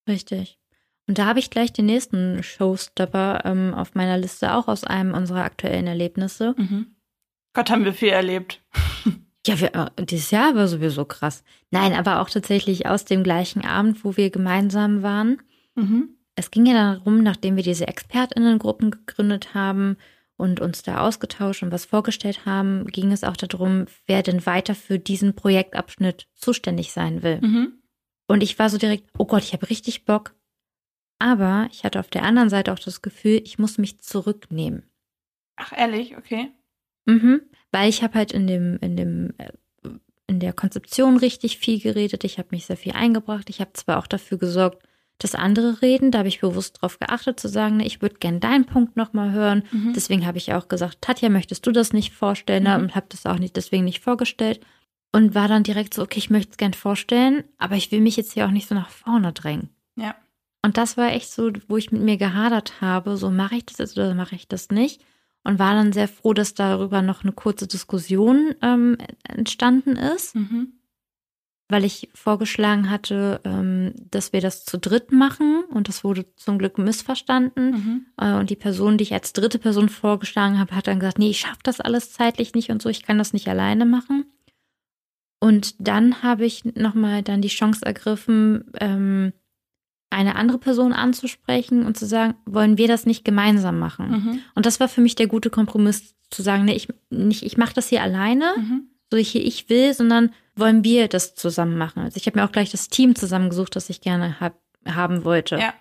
[0.08, 0.60] Richtig.
[1.08, 5.14] Und da habe ich gleich den nächsten Showstopper ähm, auf meiner Liste, auch aus einem
[5.14, 6.56] unserer aktuellen Erlebnisse.
[6.58, 6.96] Mhm.
[7.54, 8.62] Gott, haben wir viel erlebt.
[9.48, 11.44] Ja, wir, äh, dieses Jahr war sowieso krass.
[11.70, 15.42] Nein, aber auch tatsächlich aus dem gleichen Abend, wo wir gemeinsam waren.
[15.76, 16.10] Mhm.
[16.36, 19.98] Es ging ja darum, nachdem wir diese ExpertInnengruppen gegründet haben
[20.36, 24.76] und uns da ausgetauscht und was vorgestellt haben, ging es auch darum, wer denn weiter
[24.76, 27.40] für diesen Projektabschnitt zuständig sein will.
[27.42, 27.74] Mhm.
[28.28, 30.35] Und ich war so direkt, oh Gott, ich habe richtig Bock.
[31.20, 34.84] Aber ich hatte auf der anderen Seite auch das Gefühl, ich muss mich zurücknehmen.
[35.56, 36.52] Ach, ehrlich, okay.
[37.06, 37.42] Mhm.
[37.72, 39.52] Weil ich habe halt in dem, in dem, äh,
[40.28, 42.24] in der Konzeption richtig viel geredet.
[42.24, 43.50] Ich habe mich sehr viel eingebracht.
[43.50, 44.84] Ich habe zwar auch dafür gesorgt,
[45.20, 46.12] dass andere reden.
[46.12, 49.32] Da habe ich bewusst darauf geachtet, zu sagen, ne, ich würde gern deinen Punkt nochmal
[49.32, 49.64] hören.
[49.72, 49.94] Mhm.
[49.94, 52.64] Deswegen habe ich auch gesagt, Tatja, möchtest du das nicht vorstellen?
[52.64, 52.84] Mhm.
[52.84, 54.60] Und habe das auch nicht deswegen nicht vorgestellt.
[55.14, 58.18] Und war dann direkt so, okay, ich möchte es gern vorstellen, aber ich will mich
[58.18, 59.70] jetzt hier auch nicht so nach vorne drängen.
[59.96, 60.14] Ja.
[60.66, 63.78] Und das war echt so, wo ich mit mir gehadert habe, so mache ich das
[63.78, 65.00] jetzt oder mache ich das nicht.
[65.44, 68.98] Und war dann sehr froh, dass darüber noch eine kurze Diskussion ähm,
[69.28, 70.74] entstanden ist, Mhm.
[71.70, 75.64] weil ich vorgeschlagen hatte, ähm, dass wir das zu dritt machen.
[75.70, 77.72] Und das wurde zum Glück missverstanden.
[77.72, 78.06] Mhm.
[78.20, 81.30] Äh, Und die Person, die ich als dritte Person vorgeschlagen habe, hat dann gesagt, nee,
[81.30, 84.26] ich schaffe das alles zeitlich nicht und so, ich kann das nicht alleine machen.
[85.40, 89.32] Und dann habe ich nochmal dann die Chance ergriffen, ähm,
[90.16, 94.10] eine andere Person anzusprechen und zu sagen, wollen wir das nicht gemeinsam machen?
[94.10, 94.40] Mhm.
[94.56, 97.74] Und das war für mich der gute Kompromiss, zu sagen, nee, ich, nicht, ich mache
[97.76, 98.88] das hier alleine, Mhm.
[99.12, 102.02] so ich hier ich will, sondern wollen wir das zusammen machen.
[102.02, 105.58] Also ich habe mir auch gleich das Team zusammengesucht, das ich gerne hab, haben wollte
[105.58, 105.74] Ja.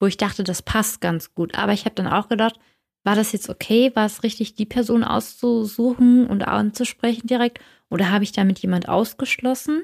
[0.00, 1.54] wo ich dachte, das passt ganz gut.
[1.56, 2.58] Aber ich habe dann auch gedacht,
[3.04, 3.92] war das jetzt okay?
[3.94, 7.60] War es richtig, die Person auszusuchen und anzusprechen direkt?
[7.88, 9.82] Oder habe ich damit jemand ausgeschlossen?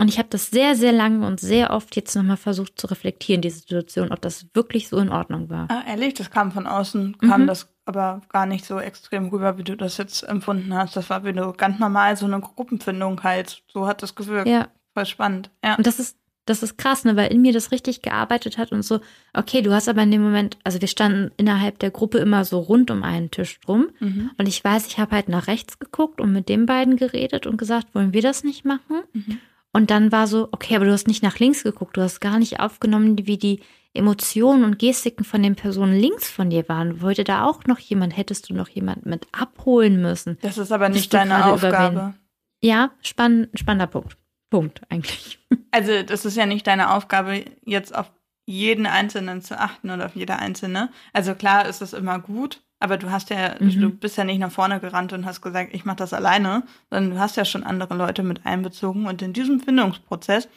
[0.00, 3.42] Und ich habe das sehr, sehr lange und sehr oft jetzt nochmal versucht zu reflektieren,
[3.42, 5.68] die Situation, ob das wirklich so in Ordnung war.
[5.70, 7.46] Ah, ehrlich, das kam von außen, kam Mhm.
[7.46, 10.96] das aber gar nicht so extrem rüber, wie du das jetzt empfunden hast.
[10.96, 13.62] Das war wie nur ganz normal so eine Gruppenfindung halt.
[13.72, 14.48] So hat das gewirkt.
[14.48, 15.50] Ja, Voll spannend.
[15.64, 15.76] Ja.
[15.76, 18.82] und das ist, das ist krass, ne, weil in mir das richtig gearbeitet hat und
[18.82, 19.00] so,
[19.34, 22.58] okay, du hast aber in dem Moment, also wir standen innerhalb der Gruppe immer so
[22.58, 23.88] rund um einen Tisch drum.
[24.00, 24.30] Mhm.
[24.36, 27.56] Und ich weiß, ich habe halt nach rechts geguckt und mit den beiden geredet und
[27.56, 29.02] gesagt, wollen wir das nicht machen?
[29.12, 29.38] Mhm.
[29.72, 32.38] Und dann war so, okay, aber du hast nicht nach links geguckt, du hast gar
[32.38, 33.60] nicht aufgenommen, wie die
[33.92, 37.00] Emotionen und Gestiken von den Personen links von dir waren.
[37.00, 40.38] Wollte da auch noch jemand, hättest du noch jemand mit abholen müssen?
[40.42, 41.76] Das ist aber nicht deine Aufgabe.
[41.76, 42.20] überwinden?
[42.62, 44.16] Ja, spann, spannender Punkt.
[44.50, 45.38] Punkt eigentlich.
[45.72, 48.10] Also, das ist ja nicht deine Aufgabe, jetzt auf
[48.50, 50.90] jeden Einzelnen zu achten oder auf jede Einzelne.
[51.12, 53.80] Also klar ist es immer gut, aber du hast ja, Mhm.
[53.80, 57.12] du bist ja nicht nach vorne gerannt und hast gesagt, ich mache das alleine, sondern
[57.12, 60.48] du hast ja schon andere Leute mit einbezogen und in diesem Findungsprozess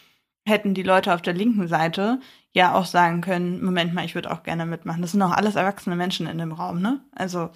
[0.46, 2.20] hätten die Leute auf der linken Seite
[2.52, 5.02] ja auch sagen können, Moment mal, ich würde auch gerne mitmachen.
[5.02, 7.00] Das sind auch alles erwachsene Menschen in dem Raum, ne?
[7.16, 7.50] Also,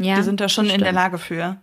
[0.00, 0.92] Ja, die sind da schon in der.
[0.92, 1.56] Lage für.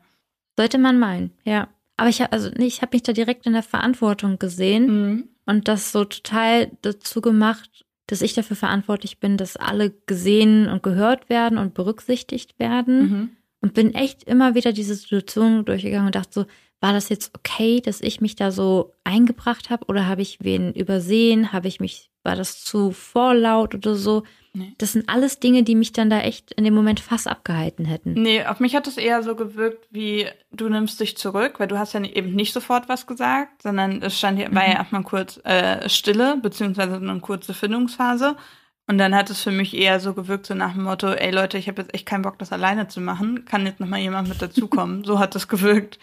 [0.58, 1.68] Sollte man meinen, ja.
[1.98, 5.30] Aber ich habe also nee, ich habe mich da direkt in der Verantwortung gesehen, Mhm.
[5.46, 10.84] und das so total dazu gemacht, dass ich dafür verantwortlich bin, dass alle gesehen und
[10.84, 13.00] gehört werden und berücksichtigt werden.
[13.00, 13.30] Mhm.
[13.62, 16.46] Und bin echt immer wieder diese Situation durchgegangen und dachte so,
[16.86, 20.72] war das jetzt okay, dass ich mich da so eingebracht habe oder habe ich wen
[20.72, 21.52] übersehen?
[21.52, 24.22] Habe ich mich, war das zu vorlaut oder so?
[24.54, 24.76] Nee.
[24.78, 28.14] Das sind alles Dinge, die mich dann da echt in dem Moment fast abgehalten hätten.
[28.14, 31.80] Nee, auf mich hat es eher so gewirkt, wie du nimmst dich zurück, weil du
[31.80, 34.76] hast ja eben nicht sofort was gesagt, sondern es stand ja, war ja Mhm.
[34.76, 38.36] erstmal kurz äh, Stille, beziehungsweise eine kurze Findungsphase.
[38.86, 41.58] Und dann hat es für mich eher so gewirkt, so nach dem Motto, ey Leute,
[41.58, 43.44] ich habe jetzt echt keinen Bock, das alleine zu machen.
[43.46, 45.04] Kann jetzt nochmal jemand mit dazukommen?
[45.04, 45.98] so hat es gewirkt.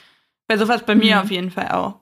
[0.53, 1.23] Bei sowas bei mir Mhm.
[1.23, 1.99] auf jeden Fall auch.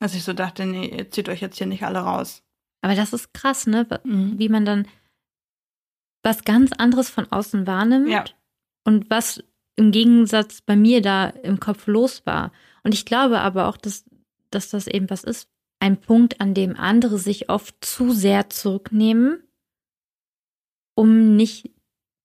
[0.00, 2.42] Dass ich so dachte, nee, ihr zieht euch jetzt hier nicht alle raus.
[2.80, 3.86] Aber das ist krass, ne?
[4.04, 4.38] Mhm.
[4.38, 4.88] Wie man dann
[6.22, 8.24] was ganz anderes von außen wahrnimmt Ja.
[8.84, 9.44] und was
[9.76, 12.50] im Gegensatz bei mir da im Kopf los war.
[12.82, 14.04] Und ich glaube aber auch, dass,
[14.50, 15.48] dass das eben was ist,
[15.78, 19.42] ein Punkt, an dem andere sich oft zu sehr zurücknehmen,
[20.94, 21.70] um nicht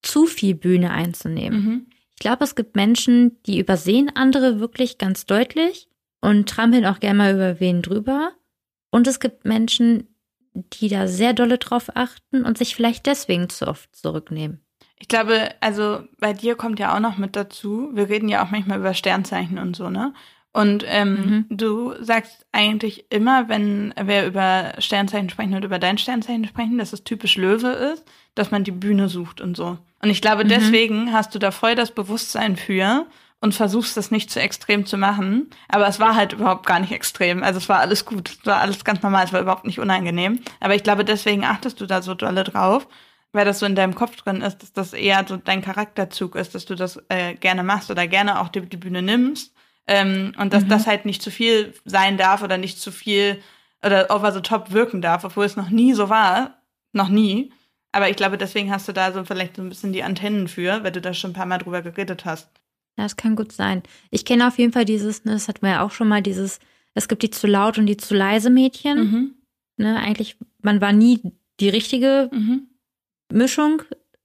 [0.02, 1.66] zu viel Bühne einzunehmen.
[1.66, 1.86] Mhm.
[2.22, 5.90] Ich glaube, es gibt Menschen, die übersehen andere wirklich ganz deutlich
[6.22, 8.34] und trampeln auch gerne mal über wen drüber.
[8.92, 10.08] Und es gibt Menschen,
[10.54, 14.64] die da sehr dolle drauf achten und sich vielleicht deswegen zu oft zurücknehmen.
[15.00, 18.52] Ich glaube, also bei dir kommt ja auch noch mit dazu, wir reden ja auch
[18.52, 20.14] manchmal über Sternzeichen und so, ne?
[20.54, 26.46] Und ähm, du sagst eigentlich immer, wenn wir über Sternzeichen sprechen und über dein Sternzeichen
[26.46, 28.04] sprechen, dass es typisch Löwe ist,
[28.36, 29.78] dass man die Bühne sucht und so.
[30.02, 30.50] Und ich glaube, Mhm.
[30.50, 33.06] deswegen hast du da voll das Bewusstsein für
[33.40, 35.50] und versuchst das nicht zu extrem zu machen.
[35.70, 37.44] Aber es war halt überhaupt gar nicht extrem.
[37.44, 40.42] Also es war alles gut, es war alles ganz normal, es war überhaupt nicht unangenehm.
[40.60, 42.88] Aber ich glaube, deswegen achtest du da so dolle drauf
[43.34, 46.54] weil das so in deinem Kopf drin ist, dass das eher so dein Charakterzug ist,
[46.54, 49.54] dass du das äh, gerne machst oder gerne auch die, die Bühne nimmst.
[49.88, 50.70] Ähm, und dass Mhm.
[50.70, 53.42] das halt nicht zu viel sein darf oder nicht zu viel
[53.84, 56.62] oder over the top wirken darf, obwohl es noch nie so war.
[56.94, 57.52] Noch nie.
[57.92, 60.84] Aber ich glaube, deswegen hast du da so vielleicht so ein bisschen die Antennen für,
[60.84, 62.50] weil du da schon ein paar Mal drüber geredet hast.
[62.98, 63.82] Ja, das kann gut sein.
[64.12, 66.60] Ich kenne auf jeden Fall dieses, ne, das hatten wir ja auch schon mal, dieses,
[66.94, 68.98] es gibt die zu laut und die zu leise Mädchen.
[68.98, 69.36] Mhm.
[69.78, 71.20] Ne, eigentlich, man war nie
[71.60, 72.68] die richtige Mhm.
[73.32, 73.82] Mischung.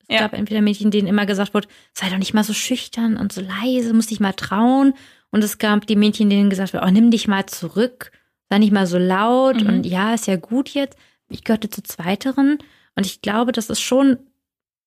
[0.09, 0.20] Es Ja.
[0.20, 3.40] gab entweder Mädchen, denen immer gesagt wurde, sei doch nicht mal so schüchtern und so
[3.40, 4.94] leise, musst dich mal trauen.
[5.37, 8.11] Und es gab die Mädchen, denen gesagt wurde, oh, nimm dich mal zurück,
[8.49, 9.68] sei nicht mal so laut Mhm.
[9.68, 10.97] und ja, ist ja gut jetzt.
[11.28, 12.57] Ich gehörte zu zweiteren.
[12.95, 14.16] Und ich glaube, das ist schon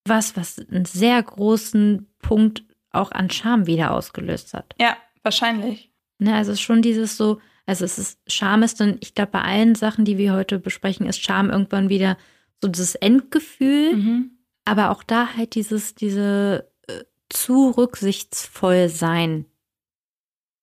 [0.06, 4.74] was, was einen sehr großen Punkt auch an Scham wieder ausgelöst hat.
[4.82, 5.92] Ja, wahrscheinlich.
[6.18, 9.34] Ne, also es ist schon dieses so, also es ist, Scham ist dann, ich glaube,
[9.34, 12.18] bei allen Sachen, die wir heute besprechen, ist Scham irgendwann wieder
[12.60, 13.96] so dieses Endgefühl.
[13.98, 14.32] Mhm.
[14.66, 19.46] Aber auch da halt dieses, diese äh, zu rücksichtsvoll sein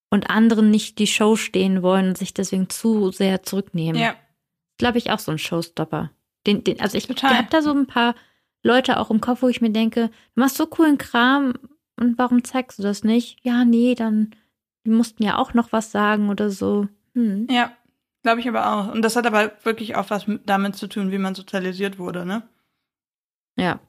[0.09, 4.01] und anderen nicht die Show stehen wollen und sich deswegen zu sehr zurücknehmen.
[4.01, 4.15] Ja,
[4.77, 6.11] Glaube ich auch so ein Showstopper.
[6.45, 8.15] Den, den, also ich habe da so ein paar
[8.63, 11.53] Leute auch im Kopf, wo ich mir denke, du machst so coolen Kram
[11.99, 13.39] und warum zeigst du das nicht?
[13.41, 14.35] Ja, nee, dann
[14.85, 16.87] die mussten ja auch noch was sagen oder so.
[17.13, 17.47] Hm.
[17.49, 17.75] ja,
[18.23, 18.93] glaube ich aber auch.
[18.93, 22.25] Und das hat aber wirklich auch was mit- damit zu tun, wie man sozialisiert wurde,
[22.25, 22.47] ne?
[23.57, 23.79] Ja.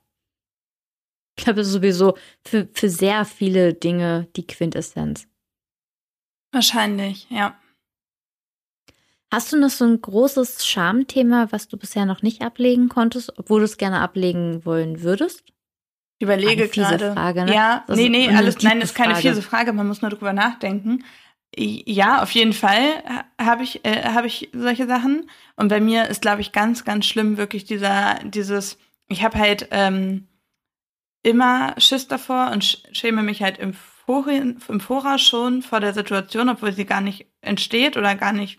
[1.36, 5.28] Ich glaube, das ist sowieso für, für sehr viele Dinge die Quintessenz.
[6.52, 7.56] Wahrscheinlich, ja.
[9.30, 13.60] Hast du noch so ein großes Schamthema, was du bisher noch nicht ablegen konntest, obwohl
[13.60, 15.42] du es gerne ablegen wollen würdest?
[16.18, 17.12] Ich überlege Eine fiese gerade.
[17.12, 17.54] Frage, ne?
[17.54, 19.28] Ja, Das nee, nee, alles, nein, das ist keine Frage.
[19.28, 21.04] fiese Frage, man muss nur drüber nachdenken.
[21.56, 25.30] Ja, auf jeden Fall ha- habe ich, äh, habe ich solche Sachen.
[25.56, 28.78] Und bei mir ist, glaube ich, ganz, ganz schlimm wirklich dieser, dieses,
[29.08, 30.26] ich habe halt ähm,
[31.22, 33.74] immer Schiss davor und sch schäme mich halt im,
[34.08, 38.58] Vorhin, im Voraus schon vor der Situation, obwohl sie gar nicht entsteht oder gar nicht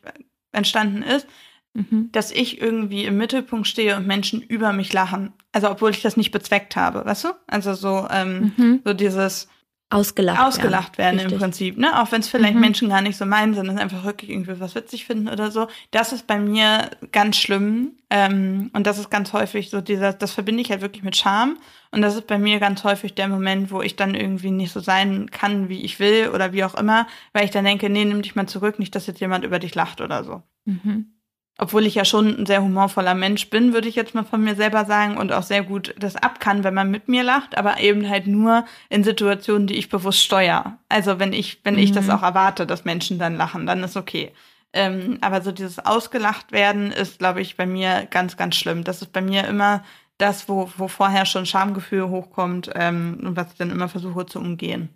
[0.52, 1.26] entstanden ist,
[1.74, 2.10] Mhm.
[2.12, 5.34] dass ich irgendwie im Mittelpunkt stehe und Menschen über mich lachen.
[5.52, 7.30] Also obwohl ich das nicht bezweckt habe, weißt du?
[7.48, 8.82] Also so, ähm, Mhm.
[8.86, 9.48] so dieses
[9.92, 11.40] Ausgelacht, ausgelacht werden, im Richtig.
[11.40, 12.00] Prinzip, ne?
[12.00, 12.60] Auch wenn es vielleicht Mhm.
[12.62, 15.68] Menschen gar nicht so meinen, sondern einfach wirklich irgendwie was witzig finden oder so.
[15.90, 17.94] Das ist bei mir ganz schlimm.
[18.12, 21.58] Ähm, und das ist ganz häufig so dieser, das verbinde ich halt wirklich mit Scham.
[21.92, 24.80] Und das ist bei mir ganz häufig der Moment, wo ich dann irgendwie nicht so
[24.80, 28.22] sein kann, wie ich will oder wie auch immer, weil ich dann denke, nee, nimm
[28.22, 30.44] dich mal zurück, nicht, dass jetzt jemand über dich lacht oder so.
[30.66, 31.14] Mhm.
[31.62, 34.56] Obwohl ich ja schon ein sehr humorvoller Mensch bin, würde ich jetzt mal von mir
[34.56, 37.82] selber sagen und auch sehr gut das ab kann, wenn man mit mir lacht, aber
[37.82, 40.78] eben halt nur in Situationen, die ich bewusst steuere.
[40.88, 41.96] Also wenn ich, wenn ich Mhm.
[41.96, 44.32] das auch erwarte, dass Menschen dann lachen, dann ist okay.
[44.72, 48.84] Ähm, aber so dieses ausgelacht werden ist, glaube ich, bei mir ganz, ganz schlimm.
[48.84, 49.84] Das ist bei mir immer
[50.20, 54.40] das, wo, wo vorher schon Schamgefühl hochkommt ähm, und was ich dann immer versuche zu
[54.40, 54.90] umgehen.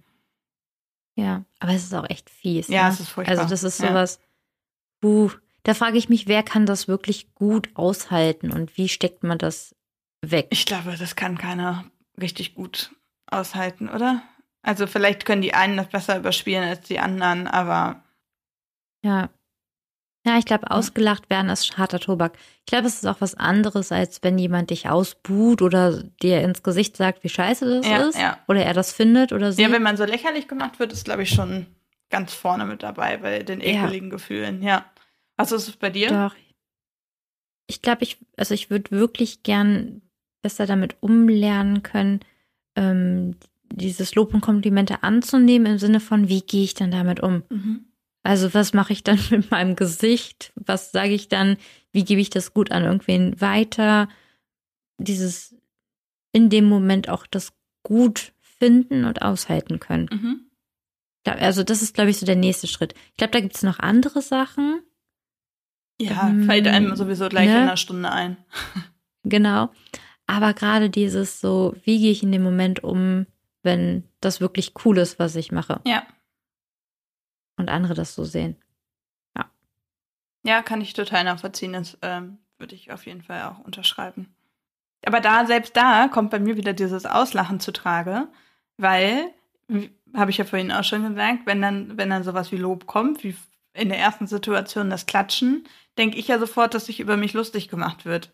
[1.16, 2.68] Ja, aber es ist auch echt fies.
[2.68, 2.94] Ja, ne?
[2.94, 3.38] es ist furchtbar.
[3.38, 3.90] Also das ist Ja.
[3.90, 4.20] sowas,
[5.02, 5.32] puh,
[5.64, 9.76] da frage ich mich, wer kann das wirklich gut aushalten und wie steckt man das
[10.22, 10.48] weg?
[10.52, 11.86] Ich glaube, das kann keiner
[12.20, 12.94] richtig gut
[13.28, 14.22] aushalten, oder?
[14.62, 18.04] Also vielleicht können die einen das besser überspielen als die anderen, aber.
[19.04, 19.30] Ja.
[20.26, 22.38] Ja, ich glaube, ausgelacht werden ist harter Tobak.
[22.60, 26.64] Ich glaube, es ist auch was anderes, als wenn jemand dich ausbuht oder dir ins
[26.64, 28.18] Gesicht sagt, wie scheiße das Ja, ist.
[28.18, 28.38] ja.
[28.48, 29.62] Oder er das findet oder sie.
[29.62, 31.66] Ja, wenn man so lächerlich gemacht wird, ist, glaube ich, schon
[32.10, 33.84] ganz vorne mit dabei bei den Ja.
[33.84, 34.86] ekeligen Gefühlen, ja.
[35.36, 36.08] Also ist es bei dir?
[36.10, 36.36] Doch.
[37.68, 40.02] Ich glaube, ich, also ich würde wirklich gern
[40.42, 42.20] besser damit umlernen können,
[42.76, 43.36] ähm,
[43.72, 47.44] dieses Lob und Komplimente anzunehmen im Sinne von, wie gehe ich dann damit um?
[47.50, 47.86] Mhm.
[48.24, 50.52] Also was mache ich dann mit meinem Gesicht?
[50.56, 51.58] Was sage ich dann?
[51.92, 54.08] Wie gebe ich das gut an irgendwen weiter?
[54.98, 55.56] Dieses
[56.32, 57.54] in dem Moment auch das
[57.84, 60.10] gut finden und aushalten können.
[60.12, 60.42] Mhm.
[61.26, 62.96] Also das ist, glaube ich, so der nächste Schritt.
[63.12, 64.82] Ich glaube, da gibt es noch andere Sachen.
[66.02, 67.56] Ja, Ähm, fällt einem sowieso gleich ne?
[67.58, 68.38] in einer Stunde ein.
[69.26, 69.70] Genau.
[70.28, 73.26] Aber gerade dieses so, wie gehe ich in dem Moment um,
[73.62, 76.04] wenn das wirklich cool ist, was ich mache Ja.
[77.58, 78.58] Und andere das so sehen.
[80.44, 81.74] Ja, kann ich total nachvollziehen.
[81.74, 84.36] Das ähm, würde ich auf jeden Fall auch unterschreiben.
[85.06, 88.28] Aber da, selbst da, kommt bei mir wieder dieses Auslachen zu Trage,
[88.78, 89.32] weil,
[90.14, 93.24] habe ich ja vorhin auch schon gesagt, wenn dann, wenn dann sowas wie Lob kommt,
[93.24, 93.36] wie
[93.74, 95.66] in der ersten Situation das Klatschen,
[95.98, 98.32] denke ich ja sofort, dass sich über mich lustig gemacht wird.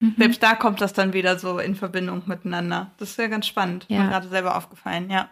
[0.00, 0.14] Mhm.
[0.18, 2.90] Selbst da kommt das dann wieder so in Verbindung miteinander.
[2.98, 3.86] Das ist ja ganz spannend.
[3.88, 4.02] Ja.
[4.02, 5.30] Mir gerade selber aufgefallen, ja.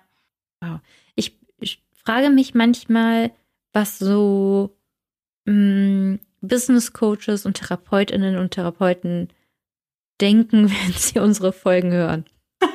[1.14, 1.51] Ich, ich
[2.05, 3.32] frage mich manchmal,
[3.72, 4.76] was so
[5.46, 9.28] mh, Business Coaches und Therapeutinnen und Therapeuten
[10.20, 12.24] denken, wenn sie unsere Folgen hören.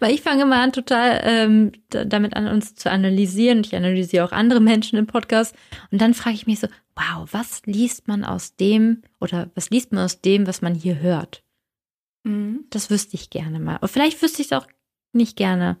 [0.00, 3.60] Weil ich fange mal an, total ähm, da- damit an, uns zu analysieren.
[3.64, 5.54] Ich analysiere auch andere Menschen im Podcast.
[5.90, 9.92] Und dann frage ich mich so, wow, was liest man aus dem oder was liest
[9.92, 11.42] man aus dem, was man hier hört?
[12.24, 12.64] Mhm.
[12.70, 13.76] Das wüsste ich gerne mal.
[13.78, 14.66] Und vielleicht wüsste ich es auch
[15.12, 15.78] nicht gerne.